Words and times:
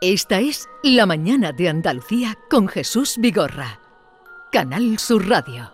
Esta 0.00 0.38
es 0.38 0.68
La 0.84 1.06
Mañana 1.06 1.50
de 1.50 1.68
Andalucía 1.68 2.38
con 2.48 2.68
Jesús 2.68 3.16
Vigorra. 3.18 3.80
Canal 4.52 4.96
Sur 5.00 5.28
Radio. 5.28 5.72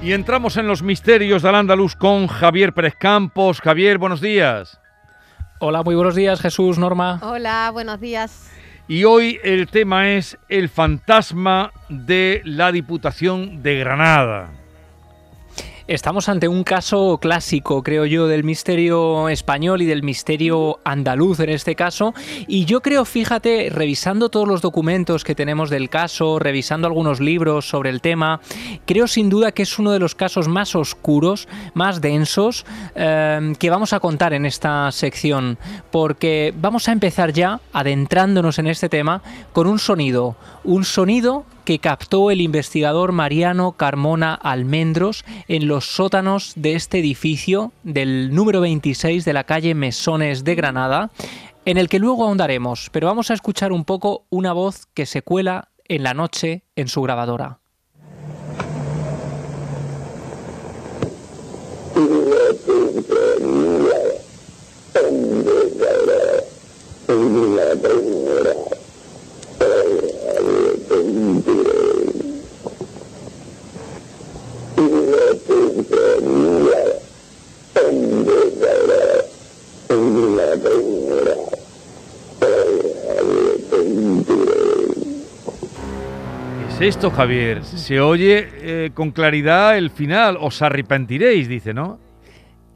Y 0.00 0.14
entramos 0.14 0.56
en 0.56 0.66
los 0.66 0.82
misterios 0.82 1.42
del 1.42 1.54
Andaluz 1.54 1.94
con 1.94 2.28
Javier 2.28 2.72
Pérez 2.72 2.94
Campos. 2.98 3.60
Javier, 3.60 3.98
buenos 3.98 4.22
días. 4.22 4.80
Hola, 5.60 5.82
muy 5.82 5.94
buenos 5.94 6.14
días, 6.14 6.40
Jesús, 6.40 6.78
Norma. 6.78 7.20
Hola, 7.22 7.68
buenos 7.74 8.00
días. 8.00 8.50
Y 8.90 9.04
hoy 9.04 9.38
el 9.44 9.68
tema 9.68 10.12
es 10.12 10.38
el 10.48 10.70
fantasma 10.70 11.72
de 11.90 12.40
la 12.44 12.72
Diputación 12.72 13.62
de 13.62 13.76
Granada. 13.76 14.57
Estamos 15.88 16.28
ante 16.28 16.48
un 16.48 16.64
caso 16.64 17.16
clásico, 17.16 17.82
creo 17.82 18.04
yo, 18.04 18.26
del 18.26 18.44
misterio 18.44 19.30
español 19.30 19.80
y 19.80 19.86
del 19.86 20.02
misterio 20.02 20.80
andaluz 20.84 21.40
en 21.40 21.48
este 21.48 21.74
caso. 21.76 22.12
Y 22.46 22.66
yo 22.66 22.82
creo, 22.82 23.06
fíjate, 23.06 23.70
revisando 23.70 24.28
todos 24.28 24.46
los 24.46 24.60
documentos 24.60 25.24
que 25.24 25.34
tenemos 25.34 25.70
del 25.70 25.88
caso, 25.88 26.38
revisando 26.38 26.88
algunos 26.88 27.20
libros 27.20 27.66
sobre 27.66 27.88
el 27.88 28.02
tema, 28.02 28.42
creo 28.84 29.06
sin 29.06 29.30
duda 29.30 29.52
que 29.52 29.62
es 29.62 29.78
uno 29.78 29.90
de 29.90 29.98
los 29.98 30.14
casos 30.14 30.46
más 30.46 30.76
oscuros, 30.76 31.48
más 31.72 32.02
densos, 32.02 32.66
eh, 32.94 33.54
que 33.58 33.70
vamos 33.70 33.94
a 33.94 34.00
contar 34.00 34.34
en 34.34 34.44
esta 34.44 34.92
sección. 34.92 35.56
Porque 35.90 36.52
vamos 36.60 36.86
a 36.90 36.92
empezar 36.92 37.32
ya, 37.32 37.60
adentrándonos 37.72 38.58
en 38.58 38.66
este 38.66 38.90
tema, 38.90 39.22
con 39.54 39.66
un 39.66 39.78
sonido. 39.78 40.36
Un 40.64 40.84
sonido 40.84 41.46
que 41.68 41.80
captó 41.80 42.30
el 42.30 42.40
investigador 42.40 43.12
Mariano 43.12 43.72
Carmona 43.72 44.32
Almendros 44.32 45.22
en 45.48 45.68
los 45.68 45.84
sótanos 45.84 46.54
de 46.56 46.72
este 46.72 46.98
edificio 46.98 47.72
del 47.82 48.34
número 48.34 48.62
26 48.62 49.22
de 49.26 49.34
la 49.34 49.44
calle 49.44 49.74
Mesones 49.74 50.44
de 50.44 50.54
Granada, 50.54 51.10
en 51.66 51.76
el 51.76 51.90
que 51.90 51.98
luego 51.98 52.24
ahondaremos, 52.24 52.88
pero 52.90 53.08
vamos 53.08 53.30
a 53.30 53.34
escuchar 53.34 53.72
un 53.72 53.84
poco 53.84 54.24
una 54.30 54.54
voz 54.54 54.86
que 54.94 55.04
se 55.04 55.20
cuela 55.20 55.68
en 55.88 56.04
la 56.04 56.14
noche 56.14 56.62
en 56.74 56.88
su 56.88 57.02
grabadora. 57.02 57.58
Es 86.80 86.96
esto, 86.96 87.10
Javier? 87.10 87.64
Se 87.64 88.00
oye 88.00 88.48
eh, 88.60 88.90
con 88.94 89.10
claridad 89.10 89.76
el 89.76 89.90
final. 89.90 90.36
Os 90.40 90.62
arrepentiréis, 90.62 91.48
dice, 91.48 91.74
¿no? 91.74 91.98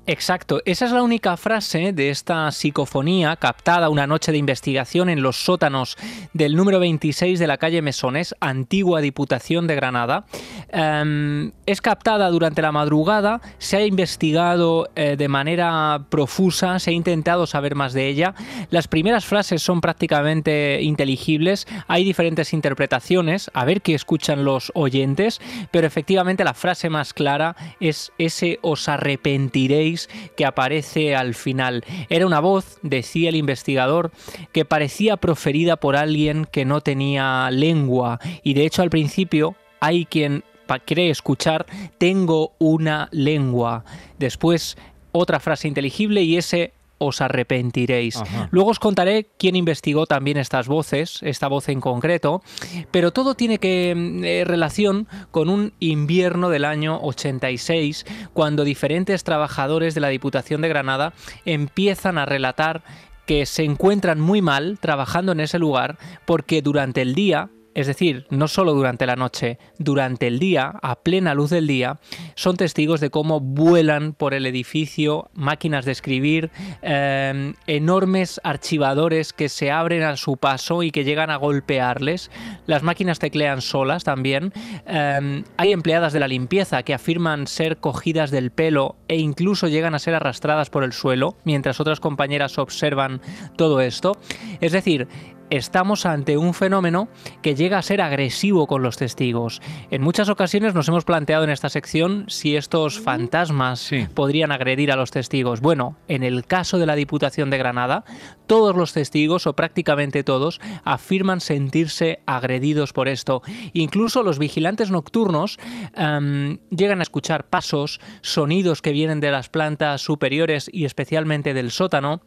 Exacto, 0.04 0.60
esa 0.64 0.86
es 0.86 0.90
la 0.90 1.04
única 1.04 1.36
frase 1.36 1.92
de 1.92 2.10
esta 2.10 2.50
psicofonía 2.50 3.36
captada 3.36 3.88
una 3.88 4.08
noche 4.08 4.32
de 4.32 4.38
investigación 4.38 5.08
en 5.08 5.22
los 5.22 5.44
sótanos 5.44 5.96
del 6.32 6.56
número 6.56 6.80
26 6.80 7.38
de 7.38 7.46
la 7.46 7.56
calle 7.56 7.82
Mesones, 7.82 8.34
antigua 8.40 9.00
Diputación 9.00 9.68
de 9.68 9.76
Granada. 9.76 10.24
Em, 10.70 11.52
es 11.66 11.80
captada 11.80 12.28
durante 12.30 12.62
la 12.62 12.72
madrugada, 12.72 13.40
se 13.58 13.76
ha 13.76 13.86
investigado 13.86 14.90
eh, 14.96 15.14
de 15.16 15.28
manera 15.28 16.04
profusa, 16.08 16.80
se 16.80 16.90
ha 16.90 16.94
intentado 16.94 17.46
saber 17.46 17.76
más 17.76 17.92
de 17.92 18.08
ella. 18.08 18.34
Las 18.70 18.88
primeras 18.88 19.24
frases 19.24 19.62
son 19.62 19.80
prácticamente 19.80 20.82
inteligibles, 20.82 21.68
hay 21.86 22.02
diferentes 22.02 22.52
interpretaciones, 22.52 23.52
a 23.54 23.64
ver 23.64 23.82
qué 23.82 23.94
escuchan 23.94 24.44
los 24.44 24.72
oyentes, 24.74 25.40
pero 25.70 25.86
efectivamente 25.86 26.42
la 26.42 26.54
frase 26.54 26.90
más 26.90 27.14
clara 27.14 27.54
es 27.78 28.10
ese 28.18 28.58
os 28.62 28.88
arrepentiréis 28.88 29.91
que 30.36 30.44
aparece 30.44 31.14
al 31.14 31.34
final. 31.34 31.84
Era 32.08 32.26
una 32.26 32.40
voz, 32.40 32.78
decía 32.82 33.28
el 33.28 33.36
investigador, 33.36 34.12
que 34.52 34.64
parecía 34.64 35.16
proferida 35.16 35.76
por 35.76 35.96
alguien 35.96 36.44
que 36.44 36.64
no 36.64 36.80
tenía 36.80 37.50
lengua 37.50 38.20
y 38.42 38.54
de 38.54 38.66
hecho 38.66 38.82
al 38.82 38.90
principio 38.90 39.56
hay 39.80 40.04
quien 40.06 40.44
cree 40.78 41.10
escuchar 41.10 41.66
tengo 41.98 42.52
una 42.58 43.08
lengua. 43.12 43.84
Después 44.18 44.76
otra 45.12 45.40
frase 45.40 45.68
inteligible 45.68 46.22
y 46.22 46.36
ese 46.36 46.72
os 47.04 47.20
arrepentiréis. 47.20 48.20
Luego 48.50 48.70
os 48.70 48.78
contaré 48.78 49.30
quién 49.38 49.56
investigó 49.56 50.06
también 50.06 50.36
estas 50.36 50.68
voces, 50.68 51.18
esta 51.22 51.48
voz 51.48 51.68
en 51.68 51.80
concreto, 51.80 52.42
pero 52.90 53.12
todo 53.12 53.34
tiene 53.34 53.58
que 53.58 53.94
mm, 53.94 54.24
eh, 54.24 54.44
relación 54.44 55.08
con 55.30 55.48
un 55.48 55.72
invierno 55.80 56.48
del 56.48 56.64
año 56.64 56.98
86, 57.02 58.06
cuando 58.32 58.64
diferentes 58.64 59.24
trabajadores 59.24 59.94
de 59.94 60.00
la 60.00 60.08
Diputación 60.08 60.60
de 60.62 60.68
Granada 60.68 61.12
empiezan 61.44 62.18
a 62.18 62.26
relatar 62.26 62.82
que 63.26 63.46
se 63.46 63.64
encuentran 63.64 64.20
muy 64.20 64.42
mal 64.42 64.78
trabajando 64.80 65.32
en 65.32 65.40
ese 65.40 65.58
lugar 65.58 65.96
porque 66.26 66.62
durante 66.62 67.02
el 67.02 67.14
día 67.14 67.50
es 67.74 67.86
decir, 67.86 68.26
no 68.30 68.48
solo 68.48 68.74
durante 68.74 69.06
la 69.06 69.16
noche, 69.16 69.58
durante 69.78 70.26
el 70.26 70.38
día, 70.38 70.74
a 70.82 70.96
plena 70.96 71.34
luz 71.34 71.50
del 71.50 71.66
día, 71.66 71.98
son 72.34 72.56
testigos 72.56 73.00
de 73.00 73.10
cómo 73.10 73.40
vuelan 73.40 74.12
por 74.12 74.34
el 74.34 74.46
edificio 74.46 75.30
máquinas 75.34 75.84
de 75.84 75.92
escribir, 75.92 76.50
em, 76.82 77.54
enormes 77.66 78.40
archivadores 78.44 79.32
que 79.32 79.48
se 79.48 79.70
abren 79.70 80.02
a 80.02 80.16
su 80.16 80.36
paso 80.36 80.82
y 80.82 80.90
que 80.90 81.04
llegan 81.04 81.30
a 81.30 81.36
golpearles. 81.36 82.30
Las 82.66 82.82
máquinas 82.82 83.18
teclean 83.18 83.62
solas 83.62 84.04
también. 84.04 84.52
Em, 84.86 85.44
hay 85.56 85.72
empleadas 85.72 86.12
de 86.12 86.20
la 86.20 86.28
limpieza 86.28 86.82
que 86.82 86.94
afirman 86.94 87.46
ser 87.46 87.78
cogidas 87.78 88.30
del 88.30 88.50
pelo 88.50 88.96
e 89.08 89.16
incluso 89.16 89.68
llegan 89.68 89.94
a 89.94 89.98
ser 89.98 90.14
arrastradas 90.14 90.70
por 90.70 90.84
el 90.84 90.92
suelo, 90.92 91.36
mientras 91.44 91.80
otras 91.80 92.00
compañeras 92.00 92.58
observan 92.58 93.20
todo 93.56 93.80
esto. 93.80 94.16
Es 94.60 94.72
decir, 94.72 95.08
estamos 95.52 96.06
ante 96.06 96.38
un 96.38 96.54
fenómeno 96.54 97.08
que 97.42 97.54
llega 97.54 97.76
a 97.76 97.82
ser 97.82 98.00
agresivo 98.00 98.66
con 98.66 98.82
los 98.82 98.96
testigos. 98.96 99.60
En 99.90 100.00
muchas 100.00 100.30
ocasiones 100.30 100.74
nos 100.74 100.88
hemos 100.88 101.04
planteado 101.04 101.44
en 101.44 101.50
esta 101.50 101.68
sección 101.68 102.24
si 102.28 102.56
estos 102.56 102.98
fantasmas 102.98 103.90
podrían 104.14 104.50
agredir 104.50 104.90
a 104.90 104.96
los 104.96 105.10
testigos. 105.10 105.60
Bueno, 105.60 105.98
en 106.08 106.22
el 106.22 106.46
caso 106.46 106.78
de 106.78 106.86
la 106.86 106.94
Diputación 106.94 107.50
de 107.50 107.58
Granada, 107.58 108.04
todos 108.46 108.74
los 108.74 108.94
testigos, 108.94 109.46
o 109.46 109.54
prácticamente 109.54 110.24
todos, 110.24 110.58
afirman 110.84 111.40
sentirse 111.40 112.22
agredidos 112.26 112.94
por 112.94 113.08
esto. 113.08 113.42
Incluso 113.74 114.22
los 114.22 114.38
vigilantes 114.38 114.90
nocturnos 114.90 115.58
em, 115.94 116.58
llegan 116.70 117.00
a 117.00 117.02
escuchar 117.02 117.48
pasos, 117.50 118.00
sonidos 118.22 118.80
que 118.80 118.92
vienen 118.92 119.20
de 119.20 119.30
las 119.30 119.50
plantas 119.50 120.00
superiores 120.00 120.70
y 120.72 120.86
especialmente 120.86 121.52
del 121.52 121.70
sótano 121.70 122.22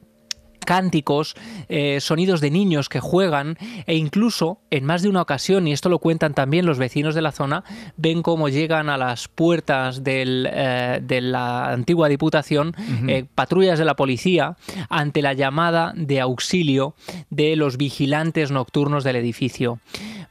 cánticos, 0.66 1.36
eh, 1.70 2.00
sonidos 2.02 2.42
de 2.42 2.52
niños 2.52 2.90
que 2.90 3.00
juegan 3.00 3.58
e 3.86 3.96
incluso 3.96 4.59
en 4.72 4.86
más 4.86 5.02
de 5.02 5.09
una 5.09 5.22
ocasión, 5.22 5.68
y 5.68 5.72
esto 5.72 5.90
lo 5.90 6.00
cuentan 6.00 6.34
también 6.34 6.66
los 6.66 6.78
vecinos 6.78 7.16
de 7.16 7.22
la 7.22 7.31
zona, 7.31 7.64
ven 7.98 8.22
cómo 8.22 8.50
llegan 8.50 8.90
a 8.90 8.98
las 8.98 9.28
puertas 9.28 10.02
eh, 10.06 11.00
de 11.02 11.22
la 11.22 11.72
antigua 11.72 12.09
Diputación 12.09 12.75
eh, 13.08 13.25
patrullas 13.34 13.80
de 13.80 13.86
la 13.86 13.96
policía 13.96 14.58
ante 14.90 15.22
la 15.22 15.34
llamada 15.34 15.94
de 15.96 16.20
auxilio 16.20 16.96
de 17.30 17.56
los 17.56 17.78
vigilantes 17.78 18.52
nocturnos 18.52 19.04
del 19.04 19.16
edificio. 19.16 19.80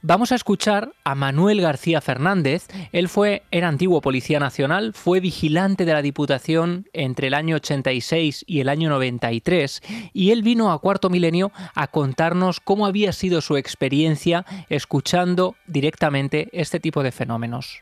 Vamos 0.07 0.31
a 0.31 0.35
escuchar 0.35 0.93
a 1.03 1.15
Manuel 1.15 1.61
García 1.61 1.99
Fernández. 1.99 2.67
Él 2.91 3.09
fue, 3.09 3.41
era 3.49 3.67
antiguo 3.67 4.01
policía 4.01 4.39
nacional, 4.39 4.93
fue 4.93 5.19
vigilante 5.19 5.83
de 5.83 5.93
la 5.93 6.03
Diputación 6.03 6.85
entre 6.93 7.25
el 7.25 7.33
año 7.33 7.55
86 7.55 8.45
y 8.45 8.59
el 8.59 8.69
año 8.69 8.91
93 8.91 9.81
y 10.13 10.29
él 10.29 10.43
vino 10.43 10.71
a 10.71 10.77
Cuarto 10.77 11.09
Milenio 11.09 11.51
a 11.73 11.87
contarnos 11.87 12.59
cómo 12.59 12.85
había 12.85 13.13
sido 13.13 13.41
su 13.41 13.57
experiencia 13.57 14.45
escuchando 14.69 15.55
directamente 15.65 16.49
este 16.51 16.79
tipo 16.79 17.01
de 17.01 17.11
fenómenos. 17.11 17.81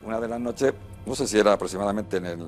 Una 0.00 0.18
de 0.20 0.28
las 0.28 0.40
noches, 0.40 0.72
no 1.04 1.14
sé 1.14 1.26
si 1.26 1.38
era 1.38 1.52
aproximadamente 1.52 2.16
en 2.16 2.24
el 2.24 2.38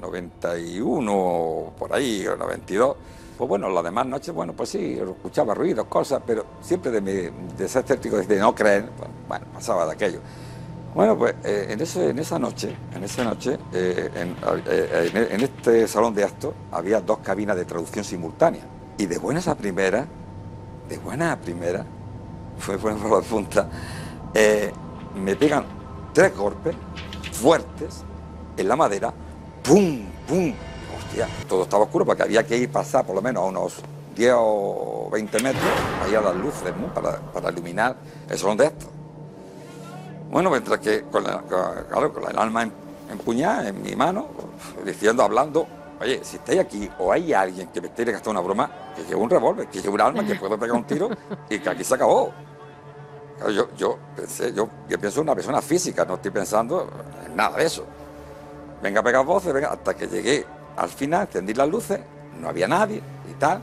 91 0.00 1.12
o 1.12 1.74
por 1.76 1.92
ahí, 1.92 2.24
o 2.28 2.36
92, 2.36 2.96
pues 3.38 3.48
bueno, 3.48 3.70
las 3.70 3.84
demás 3.84 4.04
noches, 4.04 4.34
bueno, 4.34 4.52
pues 4.52 4.70
sí, 4.70 4.98
escuchaba 5.00 5.54
ruidos, 5.54 5.86
cosas, 5.86 6.20
pero 6.26 6.44
siempre 6.60 6.90
de, 6.90 7.00
mi, 7.00 7.12
de 7.56 7.68
ser 7.68 7.84
escéptico, 7.84 8.16
de 8.16 8.36
no 8.40 8.52
creer, 8.52 8.90
bueno, 9.28 9.46
pasaba 9.54 9.86
de 9.86 9.92
aquello. 9.92 10.18
Bueno, 10.92 11.16
pues 11.16 11.36
eh, 11.44 11.68
en, 11.70 11.80
ese, 11.80 12.10
en 12.10 12.18
esa 12.18 12.36
noche, 12.40 12.74
en 12.92 13.04
esa 13.04 13.22
noche, 13.22 13.56
eh, 13.72 14.10
eh, 14.12 15.28
en, 15.30 15.40
este 15.40 15.86
salón 15.86 16.14
de 16.14 16.24
actos 16.24 16.52
había 16.72 17.00
dos 17.00 17.18
cabinas 17.18 17.56
de 17.56 17.64
traducción 17.64 18.04
simultánea. 18.04 18.62
Y 18.98 19.06
de 19.06 19.18
buenas 19.18 19.46
a 19.46 19.54
primera, 19.54 20.04
de 20.88 20.98
buenas 20.98 21.34
a 21.34 21.40
primera, 21.40 21.86
fue 22.58 22.76
por 22.76 22.92
la 22.92 23.20
punta, 23.20 23.68
me 25.14 25.36
pegan 25.36 25.64
tres 26.12 26.36
golpes 26.36 26.74
fuertes 27.30 28.02
en 28.56 28.66
la 28.66 28.74
madera, 28.74 29.14
¡pum! 29.62 30.00
¡pum! 30.26 30.52
Todo 31.48 31.62
estaba 31.62 31.84
oscuro 31.84 32.04
porque 32.04 32.22
había 32.22 32.46
que 32.46 32.56
ir 32.56 32.70
pasar 32.70 33.04
por 33.04 33.14
lo 33.14 33.22
menos 33.22 33.42
a 33.42 33.46
unos 33.46 33.74
10 34.14 34.34
o 34.36 35.08
20 35.12 35.42
metros 35.42 35.64
ahí 36.04 36.14
a 36.14 36.20
las 36.20 36.36
luces 36.36 36.76
¿no? 36.76 36.92
para, 36.92 37.18
para 37.18 37.50
iluminar 37.50 37.96
el 38.28 38.38
salón 38.38 38.56
de 38.56 38.66
esto. 38.66 38.86
Bueno, 40.30 40.50
mientras 40.50 40.78
que 40.80 41.02
con, 41.04 41.24
la, 41.24 41.40
claro, 41.42 42.12
con 42.12 42.30
el 42.30 42.38
alma 42.38 42.68
empuñada 43.10 43.68
en 43.68 43.80
mi 43.80 43.96
mano, 43.96 44.28
diciendo, 44.84 45.22
hablando, 45.22 45.66
oye, 46.00 46.20
si 46.22 46.36
estáis 46.36 46.60
aquí 46.60 46.90
o 46.98 47.12
hay 47.12 47.32
alguien 47.32 47.68
que 47.68 47.80
me 47.80 47.86
esté 47.88 48.04
gastando 48.04 48.32
una 48.32 48.40
broma, 48.40 48.70
que 48.94 49.02
lleve 49.04 49.16
un 49.16 49.30
revólver, 49.30 49.68
que 49.68 49.80
lleve 49.80 49.94
un 49.94 50.00
arma, 50.00 50.26
que 50.26 50.34
puedo 50.34 50.58
pegar 50.58 50.76
un 50.76 50.84
tiro 50.84 51.08
y 51.48 51.58
que 51.58 51.70
aquí 51.70 51.82
se 51.82 51.94
acabó. 51.94 52.32
yo, 53.50 53.68
yo, 53.76 53.98
pensé, 54.14 54.52
yo, 54.52 54.68
yo 54.88 54.98
pienso 54.98 55.20
en 55.20 55.28
una 55.28 55.34
persona 55.34 55.62
física, 55.62 56.04
no 56.04 56.16
estoy 56.16 56.30
pensando 56.30 56.90
en 57.24 57.34
nada 57.34 57.56
de 57.56 57.64
eso. 57.64 57.86
Venga 58.82 59.00
a 59.00 59.02
pegar 59.02 59.24
voces, 59.24 59.52
venga, 59.52 59.72
hasta 59.72 59.94
que 59.94 60.06
llegué 60.06 60.44
al 60.78 60.88
final, 60.88 61.22
encendí 61.22 61.54
las 61.54 61.68
luces, 61.68 61.98
no 62.40 62.48
había 62.48 62.68
nadie 62.68 63.02
y 63.28 63.34
tal. 63.34 63.60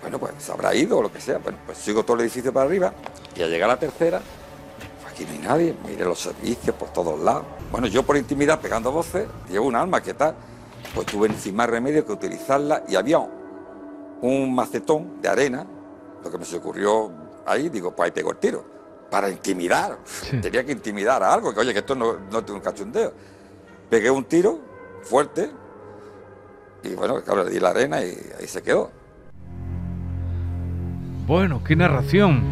Bueno, 0.00 0.18
pues 0.18 0.32
se 0.38 0.52
habrá 0.52 0.72
ido 0.74 0.98
o 0.98 1.02
lo 1.02 1.12
que 1.12 1.20
sea. 1.20 1.38
Bueno, 1.38 1.58
pues 1.66 1.78
sigo 1.78 2.04
todo 2.04 2.16
el 2.16 2.22
edificio 2.22 2.52
para 2.52 2.66
arriba 2.66 2.92
y 3.34 3.42
al 3.42 3.50
llegar 3.50 3.68
a 3.68 3.74
la 3.74 3.78
tercera, 3.78 4.20
aquí 5.10 5.24
no 5.24 5.32
hay 5.32 5.38
nadie, 5.38 5.74
miré 5.84 6.04
los 6.04 6.20
servicios 6.20 6.76
por 6.76 6.92
todos 6.92 7.18
lados. 7.20 7.44
Bueno, 7.72 7.88
yo 7.88 8.04
por 8.04 8.16
intimidad, 8.16 8.60
pegando 8.60 8.92
voces, 8.92 9.26
llevo 9.50 9.66
un 9.66 9.74
arma, 9.74 10.00
¿qué 10.00 10.14
tal? 10.14 10.34
Pues 10.94 11.06
tuve 11.06 11.28
sin 11.34 11.56
más 11.56 11.68
remedio 11.68 12.06
que 12.06 12.12
utilizarla 12.12 12.84
y 12.88 12.94
había 12.94 13.18
un 13.18 14.54
macetón 14.54 15.20
de 15.20 15.28
arena, 15.28 15.66
lo 16.22 16.30
que 16.30 16.38
me 16.38 16.44
se 16.44 16.56
ocurrió 16.56 17.10
ahí, 17.46 17.68
digo, 17.68 17.94
pues 17.94 18.06
ahí 18.06 18.12
pego 18.12 18.30
el 18.30 18.38
tiro, 18.38 18.64
para 19.10 19.28
intimidar. 19.28 19.98
Tenía 20.40 20.64
que 20.64 20.72
intimidar 20.72 21.20
a 21.22 21.34
algo, 21.34 21.52
que 21.52 21.60
oye, 21.60 21.72
que 21.72 21.80
esto 21.80 21.96
no, 21.96 22.14
no 22.30 22.44
tiene 22.44 22.58
un 22.58 22.64
cachondeo. 22.64 23.12
Pegué 23.90 24.10
un 24.10 24.24
tiro 24.24 24.60
fuerte 25.02 25.50
y 26.82 26.94
bueno, 26.94 27.22
claro, 27.22 27.44
le 27.44 27.50
di 27.50 27.60
la 27.60 27.70
arena 27.70 28.02
y 28.02 28.16
ahí 28.38 28.46
se 28.46 28.62
quedó. 28.62 28.90
Bueno, 31.26 31.62
qué 31.62 31.76
narración. 31.76 32.42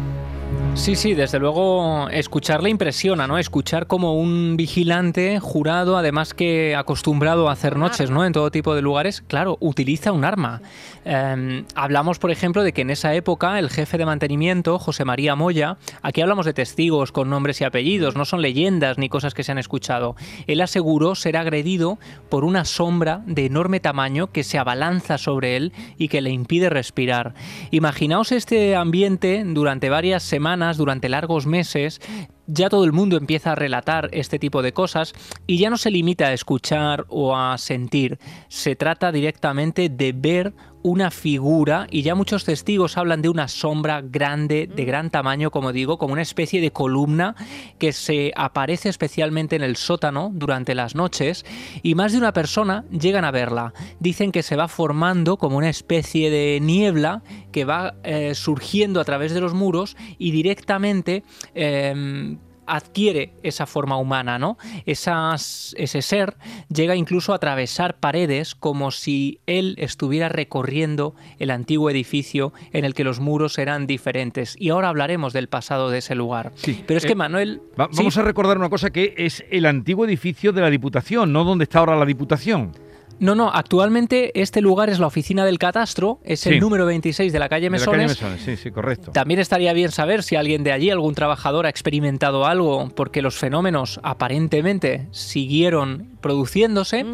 Sí, 0.77 0.95
sí, 0.95 1.15
desde 1.15 1.39
luego 1.39 2.07
escucharle 2.11 2.69
impresiona, 2.69 3.27
¿no? 3.27 3.37
Escuchar 3.37 3.87
como 3.87 4.13
un 4.13 4.55
vigilante 4.55 5.39
jurado, 5.39 5.97
además 5.97 6.33
que 6.33 6.75
acostumbrado 6.77 7.49
a 7.49 7.51
hacer 7.51 7.75
noches, 7.75 8.09
¿no? 8.09 8.23
En 8.23 8.31
todo 8.31 8.51
tipo 8.51 8.73
de 8.73 8.81
lugares, 8.81 9.21
claro, 9.21 9.57
utiliza 9.59 10.13
un 10.13 10.23
arma. 10.23 10.61
Em, 11.03 11.65
hablamos, 11.75 12.19
por 12.19 12.31
ejemplo, 12.31 12.63
de 12.63 12.71
que 12.71 12.83
en 12.83 12.91
esa 12.91 13.13
época 13.15 13.59
el 13.59 13.69
jefe 13.69 13.97
de 13.97 14.05
mantenimiento, 14.05 14.79
José 14.79 15.03
María 15.03 15.35
Moya, 15.35 15.77
aquí 16.03 16.21
hablamos 16.21 16.45
de 16.45 16.53
testigos 16.53 17.11
con 17.11 17.29
nombres 17.29 17.59
y 17.59 17.65
apellidos, 17.65 18.15
no 18.15 18.23
son 18.23 18.41
leyendas 18.41 18.97
ni 18.97 19.09
cosas 19.09 19.33
que 19.33 19.43
se 19.43 19.51
han 19.51 19.57
escuchado. 19.57 20.15
Él 20.45 20.61
aseguró 20.61 21.15
ser 21.15 21.37
agredido 21.37 21.97
por 22.29 22.45
una 22.45 22.63
sombra 22.63 23.23
de 23.25 23.45
enorme 23.45 23.81
tamaño 23.81 24.27
que 24.31 24.43
se 24.43 24.57
abalanza 24.57 25.17
sobre 25.17 25.57
él 25.57 25.73
y 25.97 26.07
que 26.07 26.21
le 26.21 26.29
impide 26.29 26.69
respirar. 26.69 27.33
Imaginaos 27.71 28.31
este 28.31 28.75
ambiente 28.75 29.43
durante 29.43 29.89
varias 29.89 30.23
semanas 30.23 30.66
durante 30.75 31.07
largos 31.07 31.45
meses, 31.45 32.01
ya 32.47 32.67
todo 32.67 32.83
el 32.83 32.91
mundo 32.91 33.15
empieza 33.15 33.53
a 33.53 33.55
relatar 33.55 34.09
este 34.11 34.39
tipo 34.39 34.61
de 34.61 34.73
cosas 34.73 35.13
y 35.45 35.57
ya 35.57 35.69
no 35.69 35.77
se 35.77 35.91
limita 35.91 36.27
a 36.27 36.33
escuchar 36.33 37.05
o 37.07 37.37
a 37.37 37.57
sentir, 37.57 38.19
se 38.49 38.75
trata 38.75 39.13
directamente 39.13 39.87
de 39.87 40.11
ver 40.11 40.53
una 40.87 41.11
figura 41.11 41.85
y 41.91 42.01
ya 42.01 42.15
muchos 42.15 42.45
testigos 42.45 42.97
hablan 42.97 43.21
de 43.21 43.27
una 43.27 43.49
sombra 43.49 44.01
grande, 44.01 44.69
de 44.73 44.85
gran 44.85 45.09
tamaño, 45.09 45.51
como 45.51 45.73
digo, 45.73 45.97
como 45.97 46.13
una 46.13 46.21
especie 46.21 46.61
de 46.61 46.71
columna 46.71 47.35
que 47.77 47.91
se 47.91 48.31
aparece 48.35 48.87
especialmente 48.87 49.57
en 49.57 49.63
el 49.63 49.75
sótano 49.75 50.31
durante 50.33 50.75
las 50.75 50.95
noches 50.95 51.45
y 51.83 51.95
más 51.95 52.13
de 52.13 52.19
una 52.19 52.31
persona 52.31 52.85
llegan 52.89 53.25
a 53.25 53.31
verla. 53.31 53.73
Dicen 53.99 54.31
que 54.31 54.43
se 54.43 54.55
va 54.55 54.69
formando 54.69 55.35
como 55.35 55.57
una 55.57 55.69
especie 55.69 56.29
de 56.29 56.59
niebla 56.61 57.21
que 57.51 57.65
va 57.65 57.95
eh, 58.03 58.33
surgiendo 58.33 59.01
a 59.01 59.05
través 59.05 59.33
de 59.33 59.41
los 59.41 59.53
muros 59.53 59.97
y 60.17 60.31
directamente 60.31 61.23
em, 61.53 62.37
adquiere 62.67 63.33
esa 63.43 63.65
forma 63.65 63.97
humana, 63.97 64.37
¿no? 64.37 64.57
ese 64.85 66.01
ser 66.01 66.35
llega 66.73 66.95
incluso 66.95 67.33
a 67.33 67.37
atravesar 67.37 67.97
paredes 67.99 68.55
como 68.55 68.91
si 68.91 69.39
él 69.47 69.75
estuviera 69.77 70.29
recorriendo 70.29 71.15
el 71.39 71.51
antiguo 71.51 71.89
edificio 71.89 72.53
en 72.73 72.85
el 72.85 72.93
que 72.93 73.03
los 73.03 73.19
muros 73.19 73.57
eran 73.57 73.87
diferentes. 73.87 74.55
Y 74.59 74.69
ahora 74.69 74.89
hablaremos 74.89 75.33
del 75.33 75.47
pasado 75.47 75.89
de 75.89 75.99
ese 75.99 76.15
lugar. 76.15 76.51
Pero 76.85 76.97
es 76.97 77.05
que 77.05 77.13
eh, 77.13 77.15
Manuel... 77.15 77.61
vamos 77.75 78.17
a 78.17 78.21
recordar 78.21 78.57
una 78.57 78.69
cosa 78.69 78.89
que 78.89 79.13
es 79.17 79.43
el 79.49 79.65
antiguo 79.65 80.05
edificio 80.05 80.51
de 80.51 80.61
la 80.61 80.69
Diputación, 80.69 81.31
no 81.33 81.43
donde 81.43 81.63
está 81.63 81.79
ahora 81.79 81.95
la 81.95 82.05
Diputación. 82.05 82.86
No, 83.19 83.33
no, 83.33 83.49
actualmente 83.51 84.39
este 84.39 84.61
lugar 84.61 84.89
es 84.89 84.99
la 84.99 85.07
oficina 85.07 85.43
del 85.45 85.57
catastro, 85.57 86.19
es 86.23 86.45
el 86.45 86.59
número 86.59 86.85
26 86.85 87.33
de 87.33 87.39
la 87.39 87.49
calle 87.49 87.69
Mesones. 87.69 88.19
sí, 88.43 88.55
sí, 88.57 88.71
correcto. 88.71 89.11
También 89.11 89.39
estaría 89.39 89.73
bien 89.73 89.91
saber 89.91 90.21
si 90.23 90.35
alguien 90.35 90.63
de 90.63 90.71
allí, 90.71 90.89
algún 90.89 91.15
trabajador, 91.15 91.65
ha 91.65 91.69
experimentado 91.69 92.45
algo, 92.45 92.89
porque 92.95 93.21
los 93.21 93.37
fenómenos 93.37 93.99
aparentemente 94.03 95.07
siguieron 95.11 96.17
produciéndose. 96.21 97.05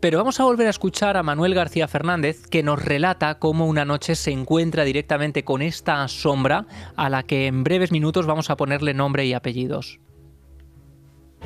Pero 0.00 0.18
vamos 0.18 0.40
a 0.40 0.44
volver 0.44 0.66
a 0.66 0.70
escuchar 0.70 1.16
a 1.16 1.22
Manuel 1.22 1.54
García 1.54 1.86
Fernández, 1.86 2.46
que 2.48 2.64
nos 2.64 2.84
relata 2.84 3.38
cómo 3.38 3.66
una 3.66 3.84
noche 3.84 4.16
se 4.16 4.32
encuentra 4.32 4.82
directamente 4.82 5.44
con 5.44 5.62
esta 5.62 6.08
sombra, 6.08 6.66
a 6.96 7.08
la 7.08 7.22
que 7.22 7.46
en 7.46 7.62
breves 7.62 7.92
minutos 7.92 8.26
vamos 8.26 8.50
a 8.50 8.56
ponerle 8.56 8.94
nombre 8.94 9.26
y 9.26 9.32
apellidos. 9.32 10.00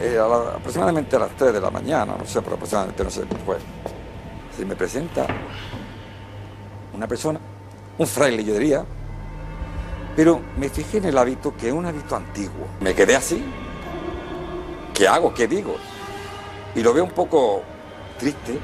Eh, 0.01 0.19
aproximadamente 0.19 1.17
a 1.17 1.21
las 1.21 1.37
3 1.37 1.55
de 1.55 1.61
la 1.61 1.71
mañana, 1.71 2.17
no 2.19 2.27
sé, 2.27 2.41
pero 2.43 2.55
aproximadamente 2.57 3.05
no 3.05 3.11
sé, 3.11 3.25
fue 3.45 3.57
se 4.57 4.65
me 4.65 4.75
presenta 4.75 5.27
una 6.95 7.07
persona, 7.07 7.39
un 7.99 8.07
fraile 8.07 8.43
yo 8.43 8.55
diría, 8.55 8.85
pero 10.15 10.41
me 10.57 10.71
fijé 10.71 10.99
en 10.99 11.07
el 11.07 11.19
hábito 11.19 11.55
que 11.57 11.69
es 11.69 11.75
un 11.75 11.85
hábito 11.85 12.17
antiguo. 12.17 12.67
Me 12.81 12.95
quedé 12.95 13.17
así. 13.17 13.45
¿Qué 14.95 15.07
hago? 15.07 15.35
¿Qué 15.35 15.47
digo? 15.47 15.77
Y 16.75 16.83
lo 16.83 16.95
veo 16.95 17.05
un 17.05 17.11
poco 17.11 17.63
triste 18.19 18.59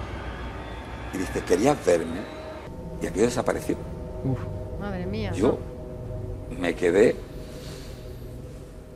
y 1.13 1.19
dice, 1.19 1.43
¿querías 1.47 1.85
verme? 1.85 2.21
Y 3.03 3.07
aquí 3.07 3.21
desapareció. 3.21 3.77
Uf. 4.25 4.39
Madre 4.81 5.05
mía. 5.05 5.33
Yo 5.33 5.59
me 6.59 6.75
quedé. 6.75 7.17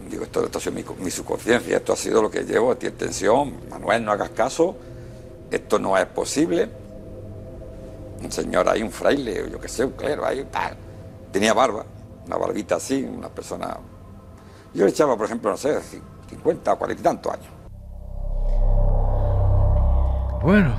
Digo, 0.08 0.24
esto, 0.24 0.44
esto 0.44 0.58
ha 0.58 0.60
sido 0.60 0.72
mi, 0.72 0.84
mi, 1.04 1.10
subconsciencia, 1.10 1.76
esto 1.76 1.92
ha 1.92 1.96
sido 1.96 2.22
lo 2.22 2.30
que 2.30 2.44
llevo, 2.44 2.74
tiene 2.76 2.96
tensión. 2.96 3.68
Manuel, 3.68 4.04
no 4.04 4.12
hagas 4.12 4.30
caso, 4.30 4.76
esto 5.50 5.78
no 5.78 5.98
es 5.98 6.06
posible 6.06 6.70
un 8.22 8.32
señor 8.32 8.68
ahí, 8.68 8.82
un 8.82 8.90
fraile, 8.90 9.50
yo 9.50 9.60
qué 9.60 9.68
sé, 9.68 9.84
un 9.84 9.92
clero 9.92 10.24
ahí, 10.24 10.44
tal. 10.50 10.76
Tenía 11.32 11.52
barba, 11.52 11.84
una 12.26 12.36
barbita 12.36 12.76
así, 12.76 13.02
una 13.02 13.28
persona. 13.28 13.76
Yo 14.74 14.84
le 14.84 14.90
echaba, 14.90 15.16
por 15.16 15.26
ejemplo, 15.26 15.50
no 15.50 15.56
sé, 15.56 15.80
50, 16.28 16.74
40 16.74 17.00
y 17.00 17.04
tantos 17.04 17.32
años. 17.32 17.46
Bueno. 20.42 20.74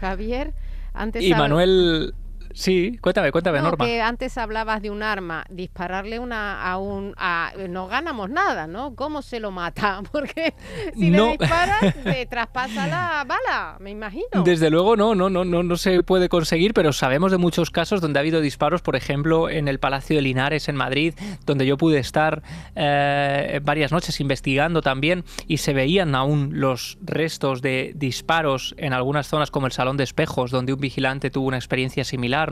Javier, 0.00 0.54
antes. 0.92 1.22
Y 1.22 1.34
Manuel 1.34 2.14
Sí, 2.56 2.98
cuéntame, 3.02 3.32
cuéntame, 3.32 3.58
no, 3.58 3.64
Norma. 3.64 3.84
Que 3.84 4.00
antes 4.00 4.38
hablabas 4.38 4.80
de 4.80 4.88
un 4.88 5.02
arma, 5.02 5.44
dispararle 5.50 6.18
una 6.18 6.62
a 6.62 6.78
un 6.78 7.12
a, 7.18 7.52
no 7.68 7.86
ganamos 7.86 8.30
nada, 8.30 8.66
¿no? 8.66 8.94
¿Cómo 8.94 9.20
se 9.20 9.40
lo 9.40 9.50
mata? 9.50 10.00
Porque 10.10 10.54
si 10.94 11.10
le 11.10 11.32
disparas 11.32 11.94
te 12.02 12.24
traspasa 12.24 12.86
la 12.86 13.26
bala, 13.28 13.76
me 13.78 13.90
imagino. 13.90 14.42
Desde 14.42 14.70
luego 14.70 14.96
no, 14.96 15.14
no, 15.14 15.28
no, 15.28 15.44
no, 15.44 15.62
no 15.62 15.76
se 15.76 16.02
puede 16.02 16.30
conseguir, 16.30 16.72
pero 16.72 16.94
sabemos 16.94 17.30
de 17.30 17.36
muchos 17.36 17.70
casos 17.70 18.00
donde 18.00 18.18
ha 18.18 18.22
habido 18.22 18.40
disparos, 18.40 18.80
por 18.80 18.96
ejemplo, 18.96 19.50
en 19.50 19.68
el 19.68 19.78
Palacio 19.78 20.16
de 20.16 20.22
Linares 20.22 20.70
en 20.70 20.76
Madrid, 20.76 21.12
donde 21.44 21.66
yo 21.66 21.76
pude 21.76 21.98
estar 21.98 22.42
eh, 22.74 23.60
varias 23.62 23.92
noches 23.92 24.18
investigando 24.18 24.80
también 24.80 25.24
y 25.46 25.58
se 25.58 25.74
veían 25.74 26.14
aún 26.14 26.52
los 26.54 26.96
restos 27.02 27.60
de 27.60 27.92
disparos 27.94 28.74
en 28.78 28.94
algunas 28.94 29.26
zonas 29.26 29.50
como 29.50 29.66
el 29.66 29.72
Salón 29.72 29.98
de 29.98 30.04
Espejos, 30.04 30.50
donde 30.50 30.72
un 30.72 30.80
vigilante 30.80 31.28
tuvo 31.28 31.48
una 31.48 31.58
experiencia 31.58 32.02
similar 32.02 32.45